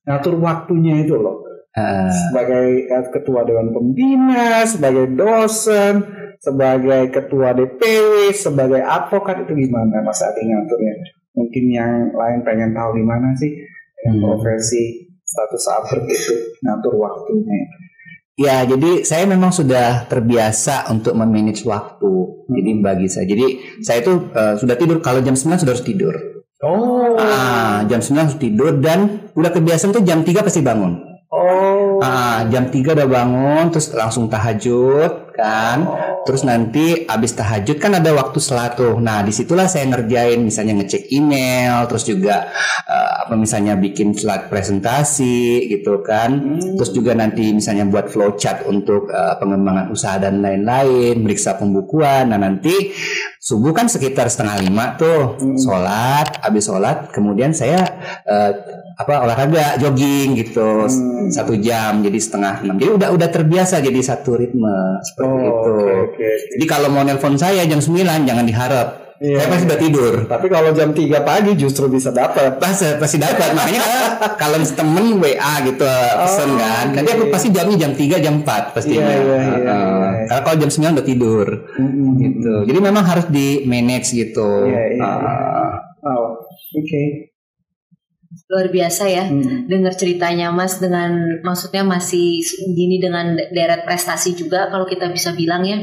Ngatur 0.09 0.39
waktunya 0.41 1.05
itu 1.05 1.19
loh 1.19 1.50
Uh, 1.71 2.11
sebagai 2.11 2.67
eh, 2.83 3.05
ketua 3.15 3.47
dewan 3.47 3.71
pembina, 3.71 4.67
sebagai 4.67 5.07
dosen, 5.15 6.03
sebagai 6.43 7.15
ketua 7.15 7.55
DPW, 7.55 8.35
sebagai 8.35 8.83
advokat 8.83 9.47
itu 9.47 9.55
gimana 9.55 10.03
Mas 10.03 10.19
Adi 10.19 10.43
ngaturnya? 10.43 10.95
Mungkin 11.31 11.65
yang 11.71 11.93
lain 12.11 12.43
pengen 12.43 12.75
tahu 12.75 12.99
gimana 12.99 13.31
sih 13.39 13.55
dengan 13.95 14.19
Hmm. 14.19 14.25
profesi 14.27 14.83
status 15.23 15.63
seperti 15.63 16.11
itu 16.11 16.35
ngatur 16.61 16.95
waktunya 16.99 17.69
Ya, 18.35 18.65
jadi 18.65 19.05
saya 19.05 19.29
memang 19.29 19.53
sudah 19.53 20.09
terbiasa 20.09 20.89
untuk 20.89 21.13
memanage 21.13 21.61
waktu. 21.63 22.09
Jadi 22.49 22.71
bagi 22.81 23.05
saya, 23.05 23.29
jadi 23.29 23.47
saya 23.85 24.01
itu 24.01 24.13
eh, 24.33 24.55
sudah 24.57 24.75
tidur 24.75 24.99
kalau 24.99 25.21
jam 25.21 25.37
9 25.37 25.61
sudah 25.61 25.77
harus 25.77 25.85
tidur. 25.85 26.15
oh 26.65 27.15
Ah, 27.15 27.85
jam 27.85 28.01
9 28.01 28.17
harus 28.17 28.41
tidur 28.41 28.81
dan 28.81 29.29
udah 29.37 29.53
kebiasaan 29.53 29.93
tuh 29.93 30.01
jam 30.03 30.25
3 30.25 30.41
pasti 30.41 30.65
bangun. 30.65 31.05
oh 31.31 31.60
Ah, 32.01 32.49
jam 32.49 32.73
3 32.73 32.97
udah 32.97 33.09
bangun 33.09 33.65
terus 33.69 33.93
langsung 33.93 34.27
tahajud 34.33 35.37
kan. 35.37 35.79
Terus 36.21 36.45
nanti 36.45 37.09
abis 37.09 37.33
tahajud 37.33 37.81
kan 37.81 37.97
ada 37.97 38.13
waktu 38.13 38.39
selat 38.39 38.77
tuh. 38.77 39.01
Nah, 39.01 39.25
di 39.25 39.33
situlah 39.33 39.65
saya 39.67 39.89
ngerjain 39.89 40.41
misalnya 40.45 40.77
ngecek 40.77 41.09
email, 41.11 41.89
terus 41.89 42.05
juga 42.05 42.53
eh, 42.85 43.13
apa 43.27 43.35
misalnya 43.41 43.75
bikin 43.81 44.13
slide 44.13 44.53
presentasi 44.53 45.67
gitu 45.73 46.05
kan. 46.05 46.61
Terus 46.77 46.91
juga 46.93 47.17
nanti 47.17 47.57
misalnya 47.57 47.89
buat 47.89 48.13
flowchart 48.13 48.69
untuk 48.69 49.09
eh, 49.09 49.35
pengembangan 49.41 49.89
usaha 49.89 50.21
dan 50.21 50.45
lain-lain, 50.45 51.19
meriksa 51.25 51.57
pembukuan. 51.57 52.31
Nah, 52.31 52.39
nanti 52.39 52.93
subuh 53.41 53.73
kan 53.73 53.89
sekitar 53.89 54.29
setengah 54.29 54.61
lima 54.61 55.01
tuh, 55.01 55.41
sholat, 55.57 56.45
abis 56.45 56.69
sholat, 56.69 57.09
kemudian 57.11 57.57
saya 57.57 57.81
eh, 58.29 58.53
apa 59.01 59.25
olahraga 59.25 59.81
jogging 59.81 60.37
gitu 60.37 60.85
Hmm. 61.21 61.29
satu 61.33 61.57
jam 61.57 62.01
jadi 62.05 62.19
setengah 62.21 62.65
enam 62.65 62.77
jadi 62.77 62.91
udah 62.97 63.09
udah 63.17 63.29
terbiasa 63.33 63.81
jadi 63.81 64.01
satu 64.03 64.37
ritme 64.37 65.01
seperti 65.05 65.29
Oh, 65.31 65.41
itu 65.41 65.73
oke, 65.73 66.10
oke. 66.11 66.29
jadi 66.59 66.65
kalau 66.67 66.89
mau 66.91 67.07
nelpon 67.07 67.39
saya 67.39 67.63
jam 67.65 67.79
9 67.79 68.03
jangan 68.27 68.45
diharap. 68.45 68.89
Iya. 69.21 69.37
saya 69.37 69.49
pasti 69.53 69.65
udah 69.69 69.81
tidur. 69.85 70.15
Tapi 70.25 70.47
kalau 70.49 70.73
jam 70.73 70.97
3 70.97 71.21
pagi 71.21 71.53
justru 71.53 71.93
bisa 71.93 72.09
dapat 72.09 72.57
pasti 72.57 72.89
pasti 72.97 73.21
dapat 73.21 73.53
makanya 73.53 73.85
kalau 74.41 74.57
temen 74.65 75.21
WA 75.21 75.55
gitu 75.61 75.85
pesen 76.25 76.49
Oh, 76.49 76.57
kan. 76.57 76.87
nanti 76.97 77.11
oke. 77.13 77.17
aku 77.21 77.25
pasti 77.29 77.49
jamnya 77.53 77.77
jam 77.77 77.93
3 77.93 78.17
jam 78.17 78.35
4 78.41 78.73
pastinya. 78.73 79.13
Iya, 79.13 79.21
iya, 79.21 79.37
iya, 79.37 79.57
iya. 79.61 79.77
karena 80.25 80.41
kalau 80.41 80.57
jam 80.57 80.71
9 80.73 80.97
udah 80.97 81.05
tidur. 81.05 81.47
Gitu. 82.17 82.55
Jadi 82.65 82.79
memang 82.81 83.05
harus 83.05 83.29
di 83.29 83.69
manage 83.69 84.09
gitu. 84.17 84.65
Iya, 84.65 84.83
iya, 84.97 85.05
Heeh. 85.05 85.69
oh 86.01 86.25
oke 86.81 87.03
Luar 88.47 88.71
biasa 88.71 89.11
ya. 89.11 89.27
Hmm. 89.27 89.67
dengar 89.67 89.91
ceritanya 89.99 90.55
Mas 90.55 90.79
dengan 90.79 91.43
maksudnya 91.43 91.83
masih 91.83 92.39
gini 92.75 93.03
dengan 93.03 93.35
deret 93.35 93.83
prestasi 93.83 94.39
juga 94.39 94.71
kalau 94.71 94.87
kita 94.87 95.11
bisa 95.11 95.35
bilang 95.35 95.67
ya. 95.67 95.83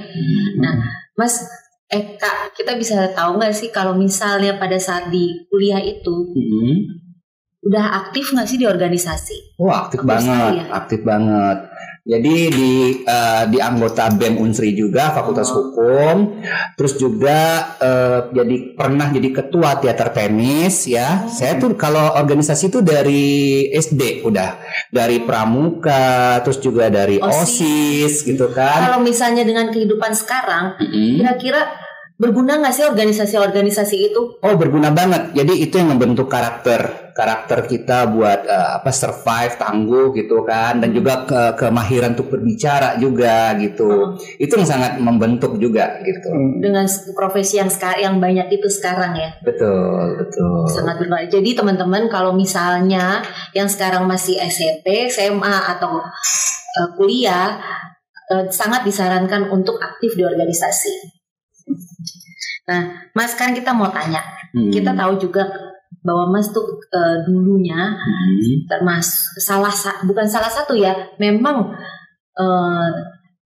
Nah, 0.63 0.73
Mas 1.19 1.43
eh 1.87 2.15
Kak, 2.15 2.55
kita 2.55 2.79
bisa 2.79 3.11
tahu 3.11 3.39
nggak 3.39 3.51
sih 3.51 3.67
kalau 3.71 3.95
misalnya 3.99 4.55
pada 4.55 4.79
saat 4.79 5.11
di 5.11 5.43
kuliah 5.51 5.79
itu 5.79 6.31
Mm-mm. 6.35 6.75
udah 7.67 8.07
aktif 8.07 8.31
nggak 8.31 8.47
sih 8.47 8.59
di 8.59 8.67
organisasi? 8.67 9.59
Wah 9.59 9.87
aktif 9.87 10.03
Aktif 10.03 10.07
banget, 10.07 10.31
sekali 10.31 10.57
ya? 10.59 10.65
aktif 10.71 10.99
banget. 11.03 11.57
Jadi 12.07 12.35
di 12.47 12.73
eh, 13.03 13.43
di 13.51 13.59
anggota 13.59 14.07
BEM 14.15 14.39
Unsri 14.39 14.71
juga 14.71 15.11
Fakultas 15.11 15.51
Oh. 15.51 15.59
Hukum, 15.59 16.39
terus 16.79 16.95
juga 16.95 17.75
eh, 17.83 18.19
jadi 18.31 18.55
pernah 18.79 19.11
jadi 19.11 19.29
ketua 19.35 19.75
teater 19.83 20.15
tenis 20.15 20.87
ya. 20.87 21.27
Oh. 21.27 21.31
Saya 21.31 21.59
tuh 21.59 21.75
kalau 21.75 22.15
organisasi 22.15 22.71
itu 22.71 22.79
dari 22.79 23.67
SD 23.75 24.23
udah, 24.23 24.55
dari 24.87 25.19
pramuka, 25.19 26.39
terus 26.47 26.63
juga 26.63 26.87
dari 26.87 27.19
OSIS. 27.19 27.43
OSIS 27.43 28.13
gitu 28.23 28.55
kan. 28.55 28.87
Kalau 28.87 29.03
misalnya 29.03 29.43
dengan 29.43 29.67
kehidupan 29.67 30.15
sekarang, 30.15 30.79
kira-kira 30.79 31.75
berguna 32.17 32.57
nggak 32.57 32.73
sih 32.73 32.85
organisasi-organisasi 32.87 33.97
itu? 34.11 34.21
Oh 34.41 34.55
berguna 34.57 34.89
banget. 34.89 35.37
Jadi 35.37 35.53
itu 35.61 35.77
yang 35.77 35.93
membentuk 35.93 36.31
karakter 36.31 37.06
karakter 37.17 37.65
kita 37.65 38.13
buat 38.13 38.45
eh, 38.45 38.69
apa 38.77 38.93
survive 38.93 39.57
tangguh 39.57 40.13
gitu 40.13 40.45
kan 40.45 40.77
dan 40.77 40.93
juga 40.93 41.25
ke 41.25 41.41
kemahiran 41.57 42.13
untuk 42.13 42.29
berbicara 42.29 43.01
juga 43.01 43.57
gitu. 43.57 44.21
Itu 44.37 44.53
yang 44.53 44.69
sangat 44.69 45.01
membentuk 45.01 45.57
juga 45.57 45.97
gitu. 46.05 46.29
Hmm. 46.29 46.61
Dengan 46.61 46.85
profesi 47.17 47.57
yang 47.57 47.73
sekarang 47.73 48.01
yang 48.05 48.15
banyak 48.21 48.53
itu 48.53 48.69
sekarang 48.69 49.17
ya. 49.17 49.33
Betul 49.41 50.21
betul. 50.21 50.69
sangat 50.69 51.01
berguna. 51.01 51.25
Jadi 51.25 51.57
teman-teman 51.57 52.05
kalau 52.05 52.37
misalnya 52.37 53.25
yang 53.57 53.65
sekarang 53.65 54.05
masih 54.05 54.37
SMP, 54.37 55.09
SMA 55.09 55.73
atau 55.73 55.97
eh, 56.77 56.89
kuliah 56.93 57.57
eh, 58.29 58.45
sangat 58.53 58.85
disarankan 58.85 59.49
untuk 59.49 59.81
aktif 59.81 60.13
di 60.13 60.21
organisasi. 60.21 61.17
Nah, 62.67 63.09
Mas 63.17 63.33
kan 63.33 63.57
kita 63.57 63.73
mau 63.73 63.89
tanya. 63.89 64.21
Hmm. 64.53 64.69
Kita 64.69 64.91
tahu 64.93 65.17
juga 65.17 65.47
bahwa 66.07 66.31
Mas 66.31 66.47
tuh 66.49 66.63
eh, 66.87 67.17
dulunya 67.21 67.91
Hmm. 67.91 68.63
termasuk 68.65 69.35
salah 69.37 69.67
sa- 69.69 69.99
bukan 70.01 70.23
salah 70.23 70.47
satu 70.47 70.71
ya, 70.73 70.95
memang 71.17 71.67
eh, 72.33 72.89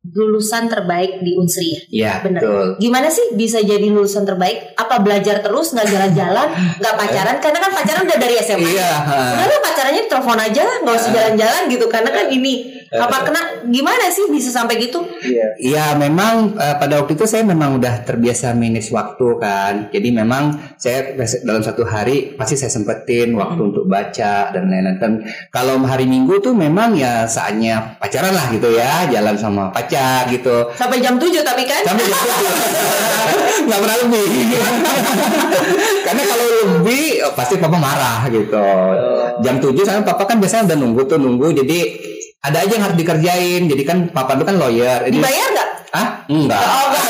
lulusan 0.04 0.66
terbaik 0.66 1.22
di 1.22 1.38
Unsri 1.38 1.70
ya. 1.70 1.82
Ya 1.90 2.14
Bener. 2.20 2.42
betul. 2.42 2.66
Gimana 2.80 3.06
sih 3.06 3.34
bisa 3.34 3.62
jadi 3.62 3.86
lulusan 3.86 4.26
terbaik? 4.26 4.74
Apa 4.74 4.98
belajar 4.98 5.40
terus 5.40 5.72
nggak 5.72 5.86
jalan-jalan, 5.88 6.48
nggak 6.78 6.96
pacaran? 6.98 7.38
Karena 7.38 7.60
kan 7.60 7.72
pacaran 7.72 8.04
udah 8.06 8.18
dari 8.18 8.36
SMA. 8.36 8.66
Iya. 8.68 8.90
lah 9.38 9.62
pacarannya 9.62 10.04
telepon 10.06 10.40
aja 10.40 10.66
nggak 10.82 10.96
usah 10.96 11.12
jalan-jalan 11.12 11.62
gitu. 11.68 11.86
Karena 11.86 12.10
kan 12.10 12.26
ini 12.28 12.81
apa 12.92 13.24
kena 13.24 13.42
gimana 13.72 14.12
sih 14.12 14.28
bisa 14.28 14.52
sampai 14.52 14.76
gitu? 14.84 15.00
Iya. 15.24 15.48
Ya 15.64 15.86
memang 15.96 16.60
eh, 16.60 16.76
pada 16.76 17.00
waktu 17.00 17.16
itu 17.16 17.24
saya 17.24 17.48
memang 17.48 17.80
udah 17.80 18.04
terbiasa 18.04 18.52
manage 18.52 18.92
waktu 18.92 19.28
kan. 19.40 19.88
Jadi 19.96 20.12
memang 20.12 20.60
saya 20.76 21.16
dalam 21.48 21.64
satu 21.64 21.88
hari 21.88 22.36
pasti 22.36 22.60
saya 22.60 22.68
sempetin 22.68 23.32
waktu 23.40 23.72
untuk 23.72 23.88
baca 23.88 24.52
dan 24.52 24.68
lain-lain. 24.68 25.00
Dan 25.00 25.24
kalau 25.56 25.80
hari 25.88 26.04
Minggu 26.04 26.44
tuh 26.44 26.52
memang 26.52 26.92
ya 27.00 27.24
saatnya 27.32 27.96
pacaran 27.96 28.36
lah 28.36 28.52
gitu 28.52 28.76
ya, 28.76 29.08
jalan 29.08 29.40
sama 29.40 29.72
pacar 29.72 30.28
gitu. 30.28 30.76
Sampai 30.76 31.00
jam 31.00 31.16
7 31.16 31.32
tapi 31.48 31.64
kan? 31.64 31.88
Sampai 31.88 32.04
jam 32.04 32.20
tujuh. 32.20 32.56
nggak 33.72 33.80
pernah 33.88 33.98
lebih. 34.04 34.28
Karena 36.12 36.24
kalau 36.28 36.46
lebih 36.60 37.08
oh, 37.24 37.34
pasti 37.40 37.56
papa 37.56 37.78
marah 37.80 38.28
gitu. 38.28 38.68
Jam 39.48 39.56
7 39.64 39.80
sama 39.88 40.04
papa 40.04 40.28
kan 40.28 40.44
biasanya 40.44 40.76
udah 40.76 40.78
nunggu 40.84 41.02
tuh 41.08 41.16
nunggu. 41.16 41.56
Jadi 41.56 42.11
ada 42.42 42.58
aja 42.58 42.72
yang 42.72 42.84
harus 42.84 42.98
dikerjain. 42.98 43.62
Jadi 43.66 43.84
kan 43.84 43.98
papa 44.10 44.34
itu 44.34 44.44
kan 44.44 44.58
lawyer. 44.58 45.06
Jadi- 45.06 45.18
Dibayar 45.18 45.48
nggak? 45.52 45.70
Ah, 45.92 46.08
enggak. 46.26 46.58
Oh, 46.60 46.86
nggak. 46.88 47.06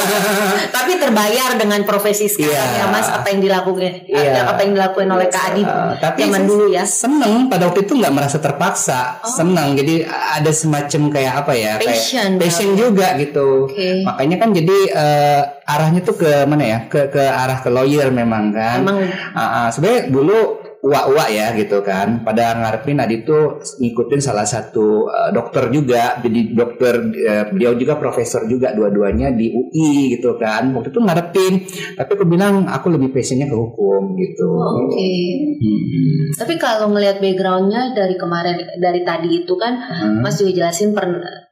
tapi 0.70 0.96
terbayar 0.96 1.50
dengan 1.54 1.82
profesi 1.82 2.26
sekarang 2.26 2.54
Iya. 2.70 2.78
ya 2.78 2.86
Mas 2.86 3.06
apa 3.06 3.26
yang 3.28 3.40
dilakukan 3.40 4.06
Iya. 4.06 4.46
apa 4.46 4.60
yang 4.62 4.72
dilakukan 4.72 5.08
oleh 5.08 5.26
Kak 5.28 5.44
Adi 5.50 5.62
Eh, 5.62 5.92
tapi 5.98 6.18
zaman 6.24 6.42
dulu 6.46 6.64
ya 6.68 6.84
seneng 6.84 7.46
pada 7.46 7.66
waktu 7.66 7.84
itu 7.84 7.92
nggak 7.92 8.10
merasa 8.10 8.38
terpaksa 8.38 9.18
Oh. 9.20 9.28
seneng 9.28 9.74
jadi 9.74 10.06
ada 10.06 10.50
semacam 10.50 11.02
kayak 11.10 11.34
apa 11.36 11.52
ya 11.52 11.72
Passion. 11.76 12.38
kayak 12.38 12.40
passion 12.40 12.70
juga 12.74 13.06
gitu 13.18 13.66
Oke. 13.66 14.02
makanya 14.02 14.36
kan 14.38 14.50
jadi 14.52 14.78
eh, 14.88 15.40
arahnya 15.66 16.00
tuh 16.00 16.16
ke 16.16 16.30
mana 16.44 16.64
ya 16.64 16.78
ke 16.86 17.00
ke 17.08 17.20
arah 17.20 17.58
ke 17.58 17.68
lawyer 17.68 18.08
memang 18.08 18.50
kan 18.50 18.80
Emang 18.80 18.98
Ah, 19.32 19.42
ah, 19.42 19.66
sebenarnya 19.68 20.08
dulu 20.08 20.59
uak-uak 20.80 21.28
ya 21.28 21.52
gitu 21.56 21.84
kan. 21.84 22.24
Pada 22.24 22.56
ngarepin 22.56 23.00
Adi 23.00 23.20
tuh 23.24 23.60
ngikutin 23.60 24.20
salah 24.20 24.48
satu 24.48 25.08
eh, 25.08 25.30
dokter 25.36 25.68
juga. 25.68 26.16
Jadi 26.20 26.56
dokter 26.56 26.94
eh, 27.12 27.44
beliau 27.52 27.76
juga 27.76 28.00
profesor 28.00 28.48
juga 28.48 28.72
dua-duanya 28.72 29.32
di 29.36 29.52
UI 29.52 30.16
gitu 30.16 30.40
kan. 30.40 30.72
Waktu 30.72 30.88
itu 30.92 31.00
ngarepin. 31.00 31.52
Tapi 32.00 32.10
aku 32.16 32.24
bilang 32.24 32.64
aku 32.68 32.92
lebih 32.92 33.12
passionnya 33.12 33.48
ke 33.48 33.56
hukum 33.56 34.16
gitu. 34.16 34.48
Oh, 34.48 34.88
Oke. 34.88 35.12
Hmm. 35.60 36.32
Tapi 36.36 36.54
kalau 36.56 36.92
ngelihat 36.92 37.20
backgroundnya 37.20 37.92
dari 37.92 38.16
kemarin 38.16 38.56
dari 38.80 39.00
tadi 39.04 39.44
itu 39.44 39.54
kan 39.56 39.72
Hmm. 39.90 40.22
Mas 40.22 40.38
juga 40.38 40.52
jelasin 40.54 40.94
pernah 40.94 41.49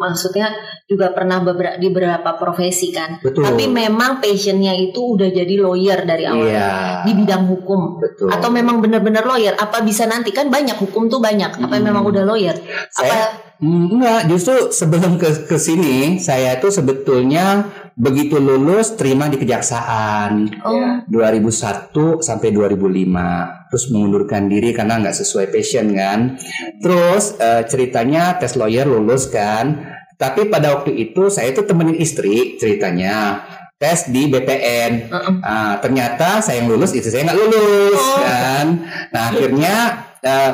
maksudnya 0.00 0.48
juga 0.88 1.12
pernah 1.12 1.44
beberapa 1.44 1.76
di 1.76 1.92
beberapa 1.92 2.40
profesi 2.40 2.88
kan. 2.88 3.20
Betul. 3.20 3.44
Tapi 3.44 3.68
memang 3.68 4.18
passionnya 4.18 4.72
itu 4.72 5.14
udah 5.14 5.28
jadi 5.28 5.54
lawyer 5.60 6.08
dari 6.08 6.24
awal 6.24 6.48
Iya. 6.48 7.04
di 7.04 7.12
bidang 7.12 7.44
hukum. 7.44 8.00
Betul. 8.00 8.32
Atau 8.32 8.48
memang 8.48 8.80
benar-benar 8.80 9.28
lawyer? 9.28 9.54
Apa 9.54 9.84
bisa 9.84 10.08
nanti 10.08 10.32
kan 10.32 10.48
banyak 10.48 10.80
hukum 10.80 11.06
tuh 11.06 11.20
banyak. 11.20 11.60
Apa 11.60 11.76
Hmm. 11.76 11.84
memang 11.84 12.02
udah 12.08 12.24
lawyer? 12.24 12.56
Saya- 12.88 13.12
Apa 13.12 13.50
Hmm, 13.60 13.92
enggak, 13.92 14.24
justru 14.24 14.72
sebelum 14.72 15.20
ke 15.20 15.44
ke 15.44 15.60
sini 15.60 16.16
saya 16.16 16.56
tuh 16.56 16.72
sebetulnya 16.72 17.68
begitu 18.00 18.40
lulus 18.40 18.96
terima 18.96 19.28
di 19.28 19.36
kejaksaan. 19.36 20.48
oh 20.64 20.72
Iya. 20.72 21.04
2001 21.04 22.24
sampai 22.24 22.48
2005 22.48 23.68
terus 23.68 23.84
mengundurkan 23.92 24.48
diri 24.48 24.72
karena 24.72 24.96
nggak 24.98 25.14
sesuai 25.14 25.52
passion 25.52 25.92
kan 25.92 26.40
terus 26.80 27.36
eh, 27.36 27.62
ceritanya 27.68 28.40
tes 28.40 28.56
lawyer 28.56 28.86
lulus 28.86 29.28
kan 29.28 29.84
tapi 30.16 30.48
pada 30.48 30.80
waktu 30.80 30.92
itu 30.96 31.28
saya 31.28 31.52
tuh 31.52 31.64
temenin 31.64 31.96
istri 31.96 32.56
ceritanya 32.56 33.42
tes 33.76 34.08
di 34.08 34.28
BPN 34.28 35.08
uh-uh. 35.08 35.34
Ah, 35.40 35.74
ternyata 35.80 36.40
saya 36.40 36.60
yang 36.60 36.68
lulus 36.68 36.92
itu 36.92 37.08
saya 37.08 37.24
nggak 37.26 37.38
lulus 37.38 38.00
Oh. 38.00 38.18
kan 38.20 38.66
nah 39.10 39.22
akhirnya 39.30 39.74
eh, 40.20 40.52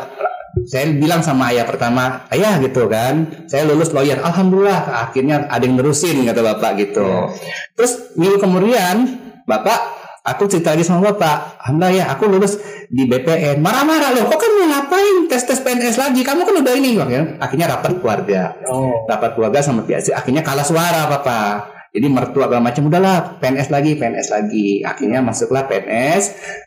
saya 0.66 0.90
bilang 0.92 1.22
sama 1.22 1.54
ayah 1.54 1.64
pertama 1.64 2.26
ayah 2.34 2.58
gitu 2.58 2.90
kan 2.90 3.46
saya 3.46 3.64
lulus 3.64 3.94
lawyer 3.94 4.18
alhamdulillah 4.20 5.08
akhirnya 5.08 5.46
ada 5.46 5.62
yang 5.62 5.78
nerusin 5.78 6.26
kata 6.26 6.42
bapak 6.42 6.70
gitu 6.82 7.30
terus 7.78 8.12
minggu 8.18 8.42
kemudian 8.42 9.06
bapak 9.46 10.06
aku 10.26 10.50
cerita 10.50 10.74
lagi 10.74 10.82
sama 10.82 11.14
bapak, 11.14 11.62
alhamdulillah 11.62 11.94
ya 11.94 12.04
aku 12.10 12.26
lulus 12.26 12.58
di 12.90 13.06
BPN. 13.06 13.62
Marah-marah 13.62 14.10
loh, 14.10 14.26
kok 14.26 14.42
kamu 14.42 14.66
ngapain 14.74 15.16
tes 15.30 15.42
tes 15.46 15.62
PNS 15.62 15.96
lagi? 16.02 16.26
Kamu 16.26 16.42
kan 16.42 16.54
udah 16.66 16.74
ini, 16.74 16.98
ya. 16.98 17.22
Akhirnya 17.38 17.78
rapat 17.78 18.02
keluarga, 18.02 18.58
Oh. 18.66 19.06
rapat 19.06 19.38
keluarga 19.38 19.62
sama 19.62 19.86
pihak 19.86 20.02
akhirnya 20.10 20.42
kalah 20.42 20.66
suara 20.66 21.06
bapak. 21.06 21.75
Jadi 21.96 22.12
mertua 22.12 22.44
segala 22.44 22.60
macam 22.60 22.92
udahlah 22.92 23.40
PNS 23.40 23.68
lagi, 23.72 23.96
PNS 23.96 24.28
lagi. 24.28 24.68
Akhirnya 24.84 25.24
masuklah 25.24 25.64
PNS 25.64 26.24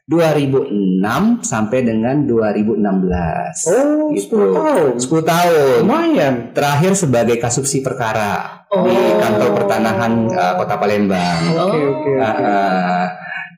2006 0.09 1.45
sampai 1.45 1.85
dengan 1.85 2.25
2016. 2.25 3.69
Oh, 3.69 4.09
Gitu. 4.09 4.33
10 4.33 4.57
tahun. 4.57 4.91
10 4.97 5.21
tahun. 5.21 5.77
Lumayan. 5.85 6.33
Terakhir 6.57 6.97
sebagai 6.97 7.37
kasubsi 7.37 7.85
perkara 7.85 8.57
Oh. 8.69 8.85
di 8.85 8.93
kantor 8.93 9.49
pertanahan 9.57 10.29
uh, 10.29 10.53
Kota 10.57 10.77
Palembang. 10.77 11.41
Oh. 11.53 11.73
Oke, 11.73 11.79
oke, 11.81 12.11
oke. 12.21 12.41
uh, 12.45 13.05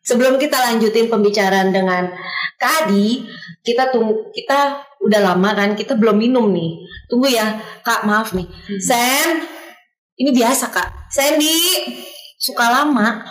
Sebelum 0.04 0.40
kita 0.40 0.56
lanjutin 0.60 1.08
pembicaraan 1.08 1.72
dengan 1.72 2.08
Kak 2.56 2.88
Adi, 2.88 3.28
kita 3.60 3.92
tunggu 3.92 4.32
kita 4.32 4.80
udah 5.02 5.20
lama 5.20 5.50
kan 5.52 5.76
kita 5.76 6.00
belum 6.00 6.16
minum 6.16 6.48
nih. 6.52 6.84
Tunggu 7.08 7.28
ya, 7.28 7.60
Kak, 7.82 8.08
maaf 8.08 8.32
nih. 8.32 8.48
Sen, 8.80 9.44
ini 10.16 10.32
biasa, 10.32 10.70
Kak. 10.72 11.01
Sandy 11.12 11.56
suka 12.38 12.66
lama. 12.68 13.22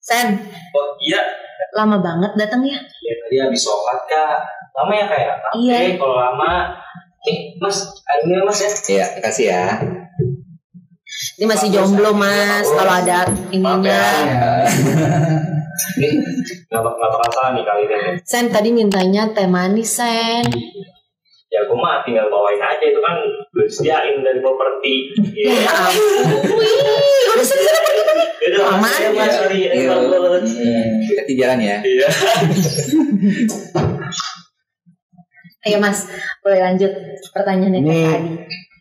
Sen, 0.00 0.38
Oh 0.70 0.88
iya, 0.98 1.18
lama 1.72 1.98
banget 1.98 2.32
datangnya. 2.36 2.78
ya 2.78 3.14
tadi 3.20 3.36
habis 3.38 3.60
sholat 3.60 4.00
kak. 4.06 4.38
Lama 4.72 4.92
ya 4.92 5.06
kayak? 5.06 5.34
Oke, 5.50 5.60
Iya. 5.62 5.78
kalau 5.96 6.14
lama. 6.14 6.50
Eh, 7.26 7.38
mas, 7.58 7.74
airnya 8.06 8.38
mas 8.40 8.58
ya. 8.58 8.70
Iya, 8.70 9.06
kasih 9.18 9.46
ya. 9.50 9.64
Ini 11.36 11.44
masih 11.44 11.68
jomblo, 11.70 12.12
Mas. 12.12 12.64
Kalau 12.66 12.92
ada 12.92 13.26
ininya. 13.50 14.02
Nih, 15.96 16.12
nggak 16.66 16.80
bak- 16.80 16.96
nggak 16.96 17.10
bakal 17.10 17.30
salah 17.30 17.50
nih 17.52 17.64
kali 17.64 17.82
ini. 17.84 17.98
Sen 18.22 18.46
tadi 18.48 18.68
mintanya 18.70 19.28
teh 19.30 19.44
manis, 19.44 19.96
Sen. 19.96 20.44
Ya 21.56 21.64
gue 21.64 21.72
mah 21.72 22.04
tinggal 22.04 22.28
bawain 22.28 22.60
aja 22.60 22.84
itu 22.84 23.00
kan 23.00 23.16
udah 23.48 23.64
disediain 23.64 24.20
dari 24.20 24.44
properti. 24.44 25.08
Ya 25.32 25.56
Iya. 25.56 25.72
ampun. 25.72 26.52
Wih, 26.52 27.32
udah 27.32 27.44
segera 27.48 27.80
pergi 27.80 28.02
ya. 29.58 29.70
Eh, 29.72 29.80
Iya. 29.80 29.88
bangun. 29.88 30.42
Hati 31.16 31.32
jalan 31.32 31.58
ya. 31.58 31.76
Iya. 31.80 32.08
Ayo 35.66 35.82
Mas, 35.82 36.06
boleh 36.40 36.62
lanjut 36.62 36.92
pertanyaannya 37.32 37.80
ke 37.80 37.88
Ini 37.88 37.98
Kak 37.98 38.14
Adi. 38.14 38.34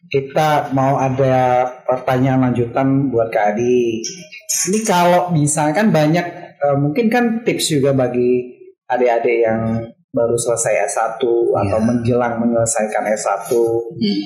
kita 0.06 0.50
mau 0.70 1.02
ada 1.02 1.36
pertanyaan 1.82 2.46
lanjutan 2.46 3.10
buat 3.10 3.34
Kak 3.34 3.58
Adi. 3.58 4.06
Ini 4.70 4.80
kalau 4.86 5.34
misalkan 5.34 5.90
banyak 5.90 6.26
eh, 6.56 6.78
mungkin 6.78 7.10
kan 7.10 7.42
tips 7.42 7.74
juga 7.74 7.90
bagi 7.92 8.54
adik-adik 8.86 9.38
yang 9.42 9.82
baru 10.16 10.34
selesai 10.34 10.88
S1 10.88 11.20
atau 11.20 11.52
Iya. 11.76 11.84
menjelang 11.84 12.40
menyelesaikan 12.40 13.04
S1. 13.12 13.52
Hmm. 13.52 14.24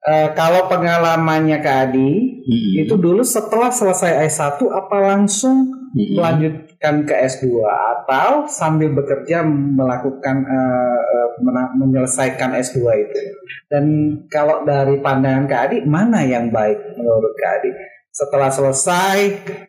Eh, 0.00 0.28
kalau 0.32 0.64
pengalamannya 0.66 1.60
Kak 1.60 1.92
Adi 1.92 2.10
Hmm. 2.40 2.72
itu 2.80 2.96
dulu 2.96 3.20
setelah 3.20 3.68
selesai 3.68 4.24
S1 4.24 4.64
apa 4.66 4.96
langsung 5.04 5.68
Hmm. 5.68 6.08
melanjutkan 6.16 7.04
ke 7.04 7.12
S2 7.12 7.60
atau 7.64 8.48
sambil 8.48 8.92
bekerja 8.92 9.44
melakukan 9.44 10.36
eh, 10.42 10.98
mena- 11.38 11.72
menyelesaikan 11.76 12.56
S2 12.56 12.80
itu. 12.96 13.20
Dan 13.68 13.84
kalau 14.26 14.64
dari 14.64 14.96
pandangan 14.98 15.44
Kak 15.44 15.62
Adi 15.68 15.78
mana 15.84 16.24
yang 16.24 16.48
baik 16.48 16.96
menurut 16.96 17.36
Kak 17.36 17.60
Adi? 17.60 17.70
Setelah 18.18 18.50
selesai 18.50 19.18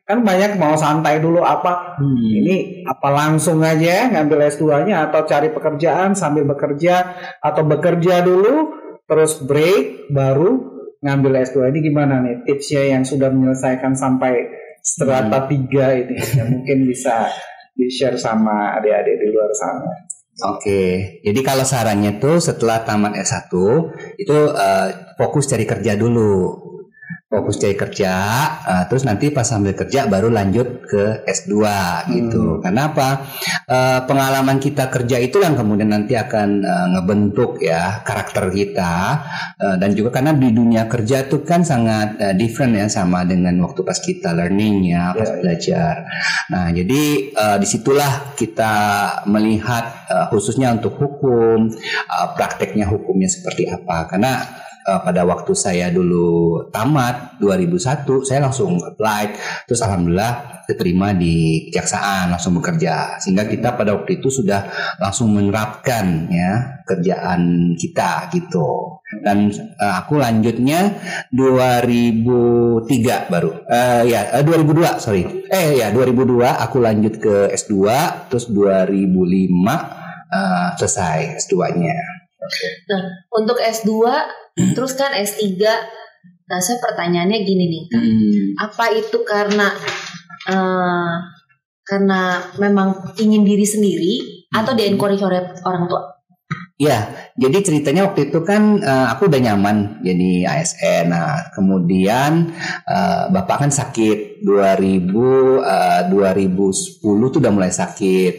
kan 0.10 0.26
banyak 0.26 0.58
mau 0.58 0.74
santai 0.74 1.22
dulu 1.22 1.46
apa 1.46 2.02
Hmm. 2.02 2.18
ini 2.18 2.82
apa 2.82 3.14
langsung 3.14 3.62
aja 3.62 4.10
ngambil 4.10 4.50
S2-nya 4.50 5.06
atau 5.12 5.22
cari 5.30 5.54
pekerjaan 5.54 6.18
sambil 6.18 6.50
bekerja 6.50 7.14
atau 7.38 7.62
bekerja 7.62 8.26
dulu 8.26 8.74
terus 9.06 9.38
break 9.46 10.10
baru 10.10 10.66
ngambil 11.06 11.46
S2 11.46 11.70
ini 11.70 11.80
gimana 11.86 12.26
nih 12.26 12.42
tipsnya 12.48 12.98
yang 12.98 13.04
sudah 13.06 13.30
menyelesaikan 13.30 13.94
sampai 13.94 14.50
strata 14.82 15.46
tiga 15.46 15.94
ini 15.94 16.18
yang 16.40 16.50
mungkin 16.50 16.90
bisa 16.90 17.30
di 17.76 17.86
share 17.88 18.18
sama 18.18 18.80
adik-adik 18.82 19.16
di 19.20 19.28
luar 19.30 19.52
sana. 19.54 19.92
Oke, 20.56 21.20
jadi 21.20 21.40
kalau 21.44 21.68
sarannya 21.68 22.16
tuh 22.16 22.40
setelah 22.40 22.88
tamat 22.88 23.12
S1 23.20 23.52
itu 24.16 24.38
eh, 24.56 24.88
fokus 25.20 25.52
cari 25.52 25.68
kerja 25.68 26.00
dulu. 26.00 26.56
Fokus 27.30 27.62
cari 27.62 27.78
kerja, 27.78 28.14
eh, 28.66 28.84
terus 28.90 29.06
nanti 29.06 29.30
pas 29.30 29.46
sambil 29.46 29.78
kerja 29.78 30.10
baru 30.10 30.34
lanjut 30.34 30.82
ke 30.82 31.22
S2 31.30 31.54
gitu. 32.10 32.58
Karena 32.58 32.90
apa? 32.90 33.22
Eh, 33.70 34.00
pengalaman 34.10 34.58
kita 34.58 34.90
kerja 34.90 35.22
itu 35.22 35.38
yang 35.38 35.54
kemudian 35.54 35.94
nanti 35.94 36.18
akan 36.18 36.50
eh, 36.66 36.88
ngebentuk 36.98 37.62
ya 37.62 38.02
karakter 38.02 38.50
kita 38.50 39.22
Eh, 39.60 39.76
dan 39.76 39.92
juga 39.92 40.16
karena 40.16 40.32
di 40.32 40.56
dunia 40.56 40.88
kerja 40.88 41.28
tuh 41.28 41.44
kan 41.44 41.68
sangat 41.68 42.16
eh, 42.16 42.32
different 42.32 42.80
ya 42.80 42.88
sama 42.88 43.28
dengan 43.28 43.60
waktu 43.60 43.84
pas 43.84 44.00
kita 44.00 44.32
learning 44.32 44.96
ya, 44.96 45.12
pas 45.12 45.28
Ya, 45.28 45.36
ya. 45.36 45.40
belajar. 45.44 45.94
Nah, 46.48 46.66
jadi 46.72 47.04
eh, 47.36 47.58
di 47.60 47.68
situlah 47.68 48.34
kita 48.40 48.74
melihat 49.28 49.84
eh, 50.08 50.26
khususnya 50.32 50.72
untuk 50.72 50.96
hukum, 50.96 51.76
eh, 51.76 52.28
prakteknya 52.40 52.88
hukumnya 52.88 53.28
seperti 53.28 53.68
apa. 53.68 54.08
Karena 54.08 54.48
eh, 54.88 55.00
pada 55.04 55.28
waktu 55.28 55.52
saya 55.56 55.92
dulu 55.92 56.70
tamat 56.72 57.42
2001, 57.42 58.24
saya 58.24 58.40
langsung 58.46 58.80
apply, 58.80 59.36
terus 59.68 59.82
alhamdulillah 59.84 60.64
diterima 60.70 61.18
di 61.18 61.66
kejaksaan, 61.70 62.30
langsung 62.30 62.62
bekerja. 62.62 63.18
Sehingga 63.18 63.50
kita 63.50 63.74
pada 63.74 63.98
waktu 63.98 64.22
itu 64.22 64.30
sudah 64.30 64.70
langsung 65.02 65.34
menerapkan 65.34 66.30
ya 66.30 66.86
kerjaan 66.86 67.74
kita 67.74 68.30
gitu. 68.30 69.02
Dan 69.26 69.50
eh, 69.50 69.94
aku 69.98 70.22
lanjutnya 70.22 70.94
2003 71.34 73.34
baru. 73.34 73.66
Eh 73.66 74.14
ya, 74.14 74.30
eh, 74.38 74.46
2002, 74.46 75.02
sorry. 75.02 75.26
Eh 75.50 75.82
ya, 75.82 75.90
2002 75.90 76.46
aku 76.46 76.78
lanjut 76.78 77.18
ke 77.18 77.50
S2, 77.50 77.74
terus 78.30 78.46
2005 78.54 78.94
eh, 80.30 80.70
selesai 80.78 81.42
S2-nya. 81.42 82.20
Nah, 82.90 83.04
untuk 83.36 83.60
S2 83.60 83.92
terus 84.76 84.94
kan 84.96 85.12
S3. 85.16 85.58
Nah, 86.50 86.60
saya 86.62 86.82
pertanyaannya 86.82 87.40
gini 87.46 87.66
nih. 87.70 87.84
Hmm. 87.94 88.46
Apa 88.58 88.90
itu 88.94 89.22
karena 89.22 89.70
eh, 90.50 91.14
karena 91.86 92.22
memang 92.62 93.18
ingin 93.18 93.42
diri 93.46 93.66
sendiri 93.66 94.14
atau 94.54 94.74
di 94.74 94.86
encourage 94.90 95.22
oleh 95.22 95.42
orang 95.66 95.86
tua? 95.90 96.20
Ya, 96.80 97.12
jadi 97.36 97.60
ceritanya 97.60 98.08
waktu 98.08 98.32
itu 98.32 98.40
kan 98.48 98.80
eh, 98.80 99.08
aku 99.12 99.28
udah 99.28 99.42
nyaman 99.52 100.00
jadi 100.06 100.48
ASN. 100.48 101.12
Nah, 101.12 101.52
kemudian 101.54 102.56
eh, 102.88 103.24
bapak 103.30 103.68
kan 103.68 103.72
sakit 103.74 104.29
2000 104.42 105.12
eh, 105.64 106.02
2010 106.08 107.02
tuh 107.04 107.40
udah 107.40 107.54
mulai 107.54 107.72
sakit. 107.72 108.34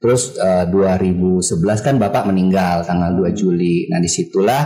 Terus 0.00 0.36
eh, 0.36 0.64
2011 0.68 1.86
kan 1.86 1.94
bapak 1.96 2.28
meninggal 2.28 2.84
tanggal 2.84 3.14
2 3.14 3.32
Juli. 3.32 3.88
Nah, 3.88 3.98
di 3.98 4.10
situlah 4.10 4.62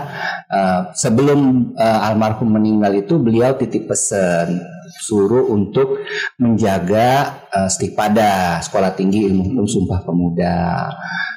eh, 0.50 0.81
sebelum 0.94 1.72
eh, 1.76 2.07
almarhum 2.07 2.50
meninggal 2.50 2.92
itu 2.98 3.18
beliau 3.20 3.55
titip 3.55 3.87
pesan 3.87 4.80
suruh 5.01 5.49
untuk 5.49 6.05
menjaga 6.37 7.41
eh, 7.49 7.71
stipada 7.73 8.61
Sekolah 8.61 8.93
Tinggi 8.93 9.25
Ilmu 9.27 9.43
Hukum 9.49 9.67
Sumpah 9.67 10.05
Pemuda. 10.05 10.89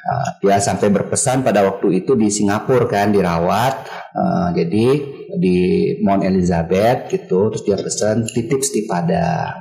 Uh, 0.03 0.29
dia 0.43 0.59
sampai 0.59 0.91
berpesan 0.91 1.47
pada 1.47 1.63
waktu 1.63 2.03
itu 2.03 2.19
di 2.19 2.27
Singapura 2.27 2.91
kan 2.91 3.15
dirawat. 3.15 3.87
Uh, 4.11 4.51
jadi 4.51 4.99
di 5.39 5.59
Mount 6.03 6.27
Elizabeth 6.27 7.07
gitu 7.07 7.47
terus 7.47 7.63
dia 7.63 7.79
pesan 7.79 8.27
titip 8.27 8.59
stipada 8.59 9.55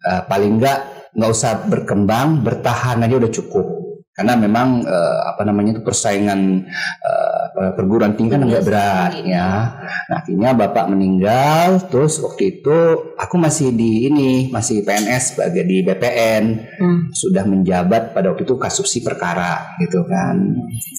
Uh, 0.00 0.24
paling 0.24 0.56
enggak 0.56 0.80
nggak 1.12 1.30
usah 1.30 1.68
berkembang 1.68 2.40
bertahan 2.40 3.04
aja 3.04 3.20
udah 3.20 3.28
cukup 3.28 3.79
karena 4.20 4.36
memang 4.36 4.84
uh, 4.84 5.32
apa 5.32 5.48
namanya 5.48 5.80
itu 5.80 5.82
persaingan 5.82 6.68
uh, 7.00 7.72
perguruan 7.72 8.12
tinggi 8.12 8.36
kan 8.36 8.44
agak 8.44 8.68
berat 8.68 9.12
ya 9.24 9.80
nah 10.12 10.20
akhirnya 10.20 10.50
bapak 10.52 10.86
meninggal 10.92 11.80
terus 11.88 12.20
waktu 12.20 12.60
itu 12.60 12.76
aku 13.16 13.40
masih 13.40 13.72
di 13.72 14.12
ini 14.12 14.52
masih 14.52 14.84
PNS 14.84 15.34
sebagai 15.34 15.64
di 15.64 15.80
BPN 15.80 16.44
Hmm. 16.80 17.12
sudah 17.12 17.44
menjabat 17.44 18.16
pada 18.16 18.32
waktu 18.32 18.48
itu 18.48 18.56
kasupsi 18.56 19.04
perkara 19.04 19.76
gitu 19.84 20.04
kan. 20.08 20.36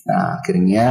Nah, 0.06 0.38
akhirnya 0.38 0.88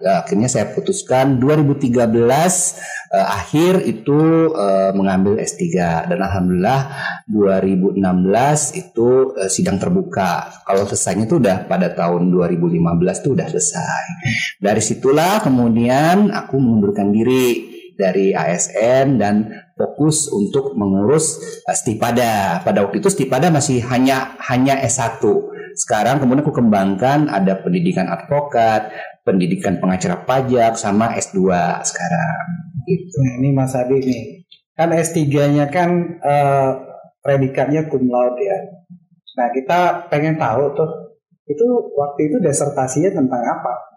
ya, 0.00 0.24
akhirnya 0.24 0.48
saya 0.48 0.72
putuskan 0.72 1.36
2013 1.36 2.80
eh, 3.12 3.26
akhir 3.26 3.84
itu 3.84 4.50
eh, 4.54 4.90
mengambil 4.96 5.36
S3 5.40 5.64
dan 6.08 6.18
alhamdulillah 6.18 6.80
2016 7.28 8.80
itu 8.80 9.08
eh, 9.36 9.50
sidang 9.52 9.76
terbuka. 9.76 10.64
Kalau 10.64 10.88
selesainya 10.88 11.28
itu 11.28 11.36
udah 11.36 11.68
pada 11.70 11.94
tahun 11.94 12.34
2015 12.34 12.82
itu 13.22 13.28
udah 13.38 13.46
selesai. 13.46 14.04
Dari 14.58 14.82
situlah 14.82 15.38
kemudian 15.38 16.34
aku 16.34 16.58
mengundurkan 16.58 17.14
diri 17.14 17.70
dari 17.94 18.34
ASN 18.34 19.22
dan 19.22 19.46
fokus 19.78 20.26
untuk 20.34 20.74
mengurus 20.74 21.38
uh, 21.68 21.76
Stipada. 21.76 22.58
Pada 22.66 22.82
waktu 22.82 22.98
itu 22.98 23.12
Stipada 23.12 23.54
masih 23.54 23.86
hanya 23.86 24.34
hanya 24.50 24.82
S1. 24.82 25.22
Sekarang 25.78 26.18
kemudian 26.18 26.42
aku 26.42 26.50
kembangkan 26.50 27.30
ada 27.30 27.54
pendidikan 27.62 28.10
advokat, 28.10 28.90
pendidikan 29.22 29.78
pengacara 29.78 30.26
pajak 30.26 30.74
sama 30.74 31.14
S2 31.14 31.38
sekarang 31.86 32.70
gitu. 32.90 33.16
Nah, 33.22 33.32
ini 33.38 33.48
Mas 33.54 33.74
Adi 33.78 33.98
nih. 34.02 34.22
Kan 34.74 34.90
S3-nya 34.96 35.68
kan 35.68 35.90
eh, 36.18 36.70
predikatnya 37.20 37.86
cum 37.86 38.08
laude 38.08 38.42
ya. 38.42 38.58
Nah, 39.38 39.48
kita 39.54 40.10
pengen 40.10 40.36
tahu 40.40 40.74
tuh 40.74 40.90
itu 41.50 41.66
waktu 41.98 42.30
itu 42.30 42.36
disertasinya 42.38 43.10
tentang 43.10 43.42
apa? 43.42 43.89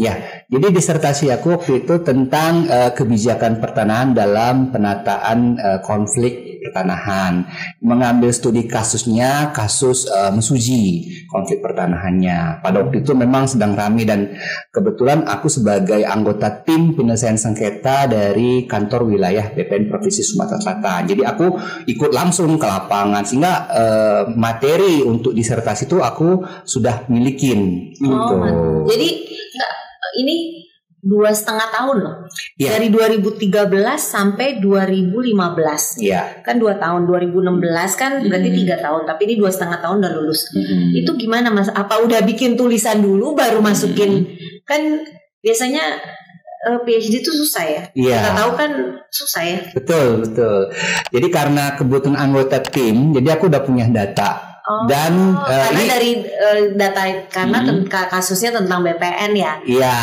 Ya, 0.00 0.16
jadi 0.48 0.72
disertasi 0.72 1.28
aku 1.28 1.60
waktu 1.60 1.84
itu 1.84 2.00
tentang 2.00 2.64
eh, 2.64 2.88
kebijakan 2.96 3.60
pertanahan 3.60 4.16
dalam 4.16 4.72
penataan 4.72 5.60
eh, 5.60 5.80
konflik 5.84 6.50
pertanahan. 6.64 7.44
Mengambil 7.84 8.32
studi 8.32 8.64
kasusnya, 8.64 9.52
kasus 9.52 10.08
eh, 10.08 10.32
mesuji 10.32 11.04
konflik 11.28 11.60
pertanahannya. 11.60 12.64
Pada 12.64 12.80
waktu 12.80 13.04
itu 13.04 13.12
memang 13.12 13.44
sedang 13.44 13.76
ramai 13.76 14.08
dan 14.08 14.32
kebetulan 14.72 15.28
aku 15.28 15.52
sebagai 15.52 16.00
anggota 16.08 16.64
tim 16.64 16.96
penyelesaian 16.96 17.36
sengketa 17.36 18.08
dari 18.08 18.64
kantor 18.64 19.04
wilayah 19.04 19.52
BPN 19.52 19.92
Provinsi 19.92 20.24
Sumatera 20.24 20.64
Selatan. 20.64 21.12
Jadi 21.12 21.22
aku 21.28 21.46
ikut 21.92 22.10
langsung 22.14 22.56
ke 22.56 22.64
lapangan 22.64 23.26
sehingga 23.28 23.52
eh, 23.68 24.22
materi 24.32 25.04
untuk 25.04 25.36
disertasi 25.36 25.84
itu 25.84 26.00
aku 26.00 26.40
sudah 26.64 27.04
milikin. 27.12 27.92
Oh, 28.00 28.08
gitu. 28.08 28.34
Jadi 28.96 29.08
ini 30.18 30.66
dua 31.00 31.32
setengah 31.32 31.72
tahun 31.72 31.96
loh. 32.04 32.16
Iya. 32.60 32.76
Dari 32.76 32.92
2013 32.92 33.96
sampai 33.96 34.60
2015. 34.60 35.96
Iya. 35.96 36.44
Kan 36.44 36.60
dua 36.60 36.76
tahun 36.76 37.08
2016 37.08 37.96
kan 37.96 38.20
berarti 38.20 38.48
Hmm. 38.52 38.58
tiga 38.60 38.76
tahun. 38.84 39.02
Tapi 39.08 39.20
ini 39.24 39.34
dua 39.40 39.48
setengah 39.48 39.80
tahun 39.80 40.04
udah 40.04 40.12
lulus. 40.20 40.52
Mm-mm. 40.52 40.92
Itu 41.00 41.16
gimana 41.16 41.48
mas? 41.48 41.72
Apa 41.72 42.04
udah 42.04 42.20
bikin 42.20 42.52
tulisan 42.52 43.00
dulu 43.00 43.32
baru 43.32 43.64
masukin? 43.64 44.28
Kan 44.68 45.00
biasanya 45.40 46.04
eh, 46.68 46.78
PhD 46.84 47.24
itu 47.24 47.32
susah 47.32 47.64
ya. 47.64 47.82
Iya. 47.96 48.16
Kita 48.20 48.30
tahu 48.36 48.50
kan 48.60 48.70
susah 49.08 49.42
ya. 49.48 49.58
Betul, 49.72 50.28
betul. 50.28 50.68
Jadi 51.08 51.26
karena 51.32 51.72
kebutuhan 51.80 52.20
anggota 52.20 52.60
tim, 52.60 53.16
jadi 53.16 53.40
aku 53.40 53.48
udah 53.48 53.64
punya 53.64 53.88
data. 53.88 54.49
Oh, 54.60 54.84
Dan, 54.84 55.34
eh, 55.34 55.62
karena 55.64 55.80
ini- 55.80 55.88
dari 55.88 56.10
eh, 56.20 56.60
data 56.74 57.02
karena 57.28 57.58
Hmm. 57.64 57.88
kasusnya 57.88 58.54
tentang 58.54 58.84
BPN 58.84 59.32
ya. 59.32 59.52
Iya, 59.62 59.98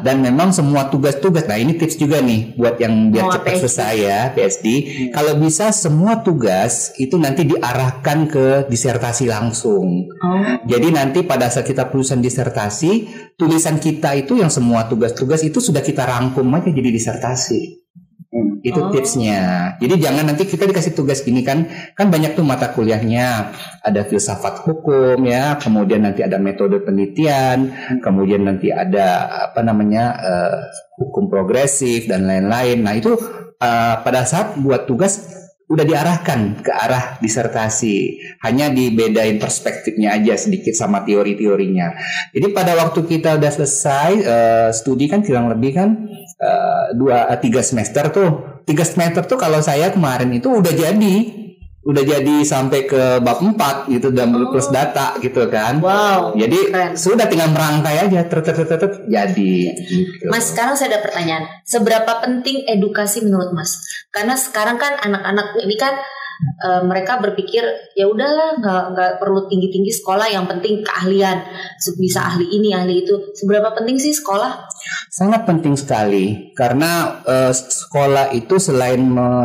dan 0.00 0.22
memang 0.22 0.50
semua 0.50 0.86
tugas-tugas. 0.86 1.44
Nah, 1.44 1.58
ini 1.58 1.74
tips 1.74 1.98
juga 1.98 2.18
nih 2.18 2.54
buat 2.54 2.78
yang 2.78 3.10
biar 3.10 3.24
Mau 3.26 3.32
cepat 3.34 3.46
PSD. 3.48 3.60
selesai 3.60 3.94
ya, 3.98 4.20
PSD. 4.32 4.66
Kalau 5.10 5.34
bisa 5.36 5.70
semua 5.70 6.22
tugas 6.22 6.94
itu 6.96 7.18
nanti 7.18 7.42
diarahkan 7.44 8.18
ke 8.26 8.46
disertasi 8.66 9.26
langsung. 9.26 10.06
Oh. 10.08 10.42
Jadi 10.64 10.88
nanti 10.88 11.22
pada 11.22 11.48
saat 11.48 11.66
kita 11.66 11.88
tulisan 11.88 12.18
disertasi, 12.18 13.08
tulisan 13.34 13.76
kita 13.76 14.14
itu 14.14 14.38
yang 14.38 14.48
semua 14.48 14.86
tugas-tugas 14.86 15.42
itu 15.42 15.58
sudah 15.58 15.80
kita 15.80 16.02
rangkum 16.02 16.46
aja 16.54 16.68
jadi 16.68 16.90
disertasi. 16.90 17.87
Hmm. 18.28 18.60
Itu 18.60 18.76
Oh. 18.76 18.92
tipsnya. 18.92 19.72
Jadi 19.80 20.04
jangan 20.04 20.28
nanti 20.28 20.44
kita 20.44 20.68
dikasih 20.68 20.92
tugas 20.92 21.24
gini 21.24 21.40
kan, 21.40 21.64
kan 21.96 22.12
banyak 22.12 22.36
tuh 22.36 22.44
mata 22.44 22.76
kuliahnya. 22.76 23.56
Ada 23.80 24.04
filsafat 24.04 24.68
hukum 24.68 25.16
ya, 25.24 25.56
kemudian 25.56 26.04
nanti 26.04 26.20
ada 26.20 26.36
metode 26.36 26.84
penelitian, 26.84 27.72
kemudian 28.04 28.44
nanti 28.44 28.68
ada 28.68 29.32
apa 29.48 29.64
namanya 29.64 30.04
eh, 30.20 30.56
hukum 31.00 31.32
progresif 31.32 32.04
dan 32.04 32.28
lain-lain. 32.28 32.84
Nah 32.84 32.92
itu 33.00 33.16
eh, 33.64 33.94
pada 34.04 34.28
saat 34.28 34.60
buat 34.60 34.84
tugas 34.84 35.24
udah 35.68 35.84
diarahkan 35.88 36.64
ke 36.64 36.72
arah 36.72 37.16
disertasi. 37.24 37.96
Hanya 38.44 38.68
dibedain 38.68 39.40
perspektifnya 39.40 40.16
aja 40.16 40.36
sedikit 40.36 40.76
sama 40.76 41.00
teori-teorinya. 41.04 41.96
Jadi 42.36 42.46
pada 42.52 42.76
waktu 42.76 43.04
kita 43.08 43.40
udah 43.40 43.50
selesai 43.56 44.10
eh, 44.20 44.70
studi 44.76 45.08
kan 45.08 45.24
kurang 45.24 45.48
lebih 45.48 45.72
kan 45.80 45.88
dua 46.94 47.28
eh, 47.32 47.38
tiga 47.40 47.60
semester 47.60 48.08
tuh. 48.08 48.30
Tiga 48.64 48.84
semester 48.84 49.24
tuh 49.24 49.40
kalau 49.40 49.60
saya 49.64 49.88
kemarin 49.88 50.28
itu 50.32 50.48
udah 50.48 50.72
jadi 50.72 51.14
udah 51.88 52.04
jadi 52.04 52.44
sampai 52.44 52.84
ke 52.84 53.16
bab 53.24 53.40
4 53.40 53.88
gitu 53.88 54.12
dan 54.12 54.28
Oh. 54.28 54.52
plus 54.52 54.68
data 54.68 55.16
gitu 55.24 55.48
kan. 55.48 55.80
Wow. 55.80 56.36
Jadi 56.36 56.68
keren. 56.68 56.92
sudah 56.92 57.24
tinggal 57.32 57.48
merangkai 57.48 58.04
aja 58.04 58.28
ter 58.28 58.44
ter 58.44 58.52
ter 58.52 58.66
ter, 58.68 58.76
ter, 58.76 58.90
jadi 59.08 59.52
gitu. 59.72 60.28
Mas, 60.28 60.52
sekarang 60.52 60.76
saya 60.76 60.92
ada 60.92 61.00
pertanyaan. 61.00 61.48
Seberapa 61.64 62.20
penting 62.20 62.68
edukasi 62.68 63.24
menurut 63.24 63.56
Mas? 63.56 63.72
Karena 64.12 64.36
sekarang 64.36 64.76
kan 64.76 65.00
anak-anak 65.00 65.56
ini 65.64 65.80
kan 65.80 65.96
eh, 66.60 66.82
mereka 66.84 67.24
berpikir 67.24 67.64
ya 67.96 68.04
udahlah 68.04 68.60
nggak 68.60 68.82
nggak 68.92 69.10
perlu 69.16 69.48
tinggi-tinggi 69.48 69.88
sekolah, 69.88 70.28
yang 70.28 70.44
penting 70.44 70.84
keahlian. 70.84 71.40
Bisa 71.96 72.20
ahli 72.28 72.52
ini, 72.52 72.76
ahli 72.76 73.00
itu. 73.00 73.32
Seberapa 73.32 73.72
penting 73.72 73.96
sih 73.96 74.12
sekolah? 74.12 74.67
Sangat 75.08 75.48
penting 75.48 75.74
sekali 75.74 76.52
karena 76.52 77.22
eh, 77.24 77.52
sekolah 77.54 78.34
itu 78.36 78.60
selain 78.60 79.00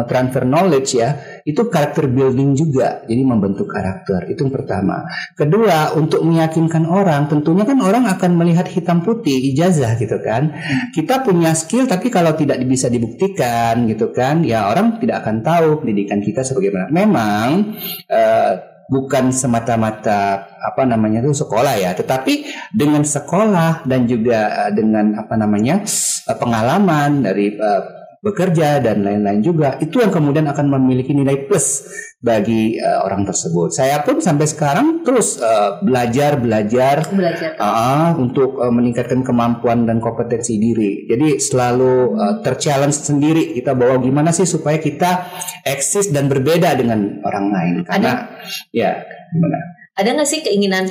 transfer 0.05 0.43
knowledge 0.43 0.99
ya, 0.99 1.17
itu 1.43 1.67
karakter 1.67 2.07
building 2.07 2.55
juga. 2.55 3.03
Jadi 3.07 3.21
membentuk 3.23 3.67
karakter. 3.71 4.27
Itu 4.31 4.47
yang 4.47 4.53
pertama. 4.53 5.03
Kedua, 5.35 5.95
untuk 5.95 6.23
meyakinkan 6.23 6.87
orang, 6.87 7.27
tentunya 7.31 7.63
kan 7.63 7.79
orang 7.79 8.07
akan 8.07 8.31
melihat 8.35 8.67
hitam 8.67 9.03
putih 9.03 9.53
ijazah 9.53 9.95
gitu 9.99 10.19
kan. 10.23 10.51
Kita 10.91 11.23
punya 11.23 11.55
skill 11.55 11.87
tapi 11.87 12.11
kalau 12.11 12.35
tidak 12.35 12.59
bisa 12.67 12.87
dibuktikan 12.87 13.87
gitu 13.87 14.11
kan, 14.15 14.43
ya 14.43 14.67
orang 14.71 14.99
tidak 14.99 15.23
akan 15.23 15.43
tahu 15.43 15.83
pendidikan 15.83 16.19
kita 16.23 16.43
sebagaimana. 16.43 16.91
Memang 16.91 17.75
eh, 18.07 18.72
bukan 18.87 19.31
semata-mata 19.31 20.47
apa 20.59 20.83
namanya 20.83 21.23
itu 21.23 21.35
sekolah 21.35 21.79
ya, 21.79 21.91
tetapi 21.95 22.47
dengan 22.71 23.03
sekolah 23.03 23.87
dan 23.87 24.05
juga 24.07 24.67
eh, 24.67 24.71
dengan 24.75 25.19
apa 25.19 25.35
namanya 25.39 25.83
eh, 26.27 26.37
pengalaman 26.37 27.23
dari 27.23 27.55
eh, 27.55 28.02
bekerja 28.23 28.79
dan 28.79 29.03
lain-lain 29.03 29.43
juga 29.43 29.75
itu 29.83 29.99
yang 29.99 30.07
kemudian 30.07 30.47
akan 30.47 30.71
memiliki 30.79 31.11
nilai 31.11 31.43
plus 31.43 31.83
bagi 32.23 32.79
eh, 32.79 32.99
orang 33.03 33.27
tersebut. 33.27 33.75
Saya 33.75 33.99
pun 33.99 34.23
sampai 34.23 34.47
sekarang 34.47 35.03
terus 35.03 35.43
eh, 35.43 35.83
belajar 35.83 36.39
belajar 36.39 37.03
Belajar. 37.11 37.59
Ah, 37.59 38.15
untuk 38.15 38.63
eh, 38.63 38.71
meningkatkan 38.71 39.27
kemampuan 39.27 39.83
dan 39.83 39.99
kompetensi 39.99 40.55
diri. 40.55 41.03
Jadi 41.03 41.35
selalu 41.35 42.15
eh, 42.15 42.35
terchallenge 42.47 42.95
sendiri 42.95 43.59
kita 43.59 43.75
bahwa 43.75 43.99
gimana 43.99 44.31
sih 44.31 44.47
supaya 44.47 44.79
kita 44.79 45.27
eksis 45.67 46.15
dan 46.15 46.31
berbeda 46.31 46.79
dengan 46.79 47.19
orang 47.27 47.45
lain. 47.51 47.75
Karena 47.83 48.39
ya 48.71 49.03
gimana? 49.35 49.59
Ada 49.99 50.09
nggak 50.15 50.29
sih 50.31 50.39
keinginan 50.47 50.87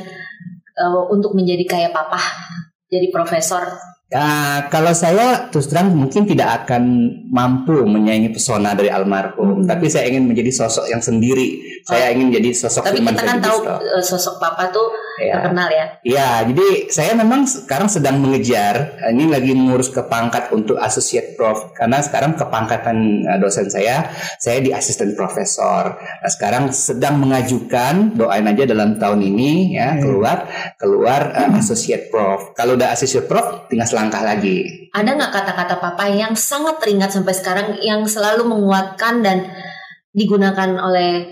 eh, 0.77 1.03
untuk 1.09 1.33
menjadi 1.33 1.65
kayak 1.65 1.97
papa? 1.97 2.21
Jadi 2.93 3.09
profesor? 3.09 3.92
Ya, 4.13 4.69
kalau 4.69 4.93
saya 4.93 5.49
terus 5.49 5.73
terang 5.73 5.97
mungkin 5.97 6.29
tidak 6.29 6.69
akan 6.69 6.85
mampu 7.33 7.81
menyaingi 7.89 8.29
pesona 8.29 8.77
dari 8.77 8.93
almarhum, 8.93 9.65
tapi 9.65 9.89
saya 9.89 10.13
ingin 10.13 10.29
menjadi 10.29 10.53
sosok 10.53 10.85
yang 10.93 11.01
sendiri. 11.01 11.81
Saya 11.89 12.13
ingin 12.13 12.29
jadi 12.29 12.53
sosok 12.53 12.93
Tapi 12.93 13.01
kita 13.01 13.25
kan 13.25 13.41
tahu 13.41 13.65
eh, 13.65 14.05
sosok 14.05 14.37
papa 14.37 14.69
tuh 14.69 14.93
Ya. 15.21 15.39
terkenal 15.39 15.69
ya. 15.69 15.87
Ya, 16.03 16.31
jadi 16.49 16.89
saya 16.89 17.13
memang 17.13 17.45
sekarang 17.45 17.87
sedang 17.87 18.19
mengejar 18.19 18.97
ini 19.13 19.29
lagi 19.31 19.53
mengurus 19.53 19.93
ke 19.93 20.01
pangkat 20.09 20.51
untuk 20.51 20.81
associate 20.81 21.39
prof 21.39 21.77
karena 21.77 22.01
sekarang 22.01 22.35
kepangkatan 22.35 23.23
eh, 23.29 23.39
dosen 23.39 23.69
saya 23.69 24.09
saya 24.41 24.59
di 24.65 24.75
asisten 24.75 25.15
profesor. 25.15 26.01
Nah, 26.01 26.31
sekarang 26.31 26.73
sedang 26.75 27.21
mengajukan 27.21 28.17
doain 28.17 28.47
aja 28.49 28.65
dalam 28.65 28.97
tahun 28.97 29.21
ini 29.21 29.77
ya 29.77 30.01
keluar 30.01 30.49
keluar 30.81 31.31
eh, 31.37 31.51
associate 31.61 32.11
prof. 32.11 32.57
Kalau 32.57 32.75
udah 32.75 32.97
associate 32.97 33.29
prof 33.29 33.69
tinggal 33.69 33.87
selangkah 34.03 34.27
lagi. 34.27 34.91
Ada 34.91 35.15
nggak 35.15 35.31
kata-kata 35.31 35.75
papa 35.79 36.11
yang 36.11 36.35
sangat 36.35 36.83
teringat 36.83 37.15
sampai 37.15 37.35
sekarang 37.39 37.67
yang 37.79 38.03
selalu 38.03 38.51
menguatkan 38.51 39.23
dan 39.23 39.47
digunakan 40.11 40.75
oleh 40.83 41.31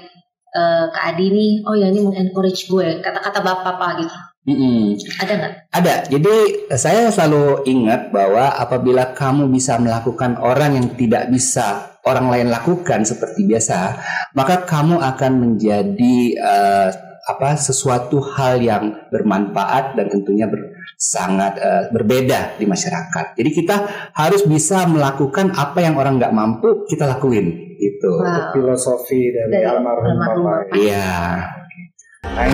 eh, 0.54 0.84
Kak 0.86 1.04
Adi 1.18 1.26
nih? 1.34 1.52
Oh 1.66 1.74
ya 1.74 1.90
ini 1.90 2.06
mengencourage 2.06 2.70
gue. 2.70 3.02
Kata-kata 3.02 3.42
bapak 3.42 3.74
papa 3.74 3.98
gitu. 3.98 4.16
Mm-mm. 4.40 4.96
Ada 5.20 5.32
nggak? 5.36 5.52
Ada. 5.74 5.94
Jadi 6.08 6.36
saya 6.78 7.12
selalu 7.12 7.66
ingat 7.68 8.08
bahwa 8.08 8.54
apabila 8.56 9.12
kamu 9.12 9.50
bisa 9.50 9.76
melakukan 9.76 10.38
orang 10.40 10.78
yang 10.78 10.86
tidak 10.94 11.28
bisa 11.28 11.98
orang 12.06 12.32
lain 12.32 12.48
lakukan 12.48 13.04
seperti 13.04 13.44
biasa, 13.44 14.00
maka 14.32 14.64
kamu 14.64 14.96
akan 14.96 15.32
menjadi 15.36 16.16
eh, 16.38 16.88
apa 17.20 17.54
sesuatu 17.60 18.24
hal 18.32 18.64
yang 18.64 18.96
bermanfaat 19.12 19.92
dan 19.92 20.08
tentunya 20.08 20.48
ber- 20.48 20.69
sangat 21.00 21.56
eh, 21.56 21.84
berbeda 21.88 22.60
di 22.60 22.68
masyarakat. 22.68 23.32
Jadi 23.32 23.50
kita 23.56 23.76
harus 24.12 24.44
bisa 24.44 24.84
melakukan 24.84 25.56
apa 25.56 25.80
yang 25.80 25.96
orang 25.96 26.20
nggak 26.20 26.36
mampu 26.36 26.84
kita 26.84 27.08
lakuin 27.08 27.72
gitu. 27.80 28.20
Wow. 28.20 28.52
Filosofi 28.52 29.32
dari, 29.32 29.48
Dari 29.48 29.64
almarhum 29.64 30.14
Bapak. 30.20 30.76
Iya. 30.76 31.16
Nah, 32.28 32.46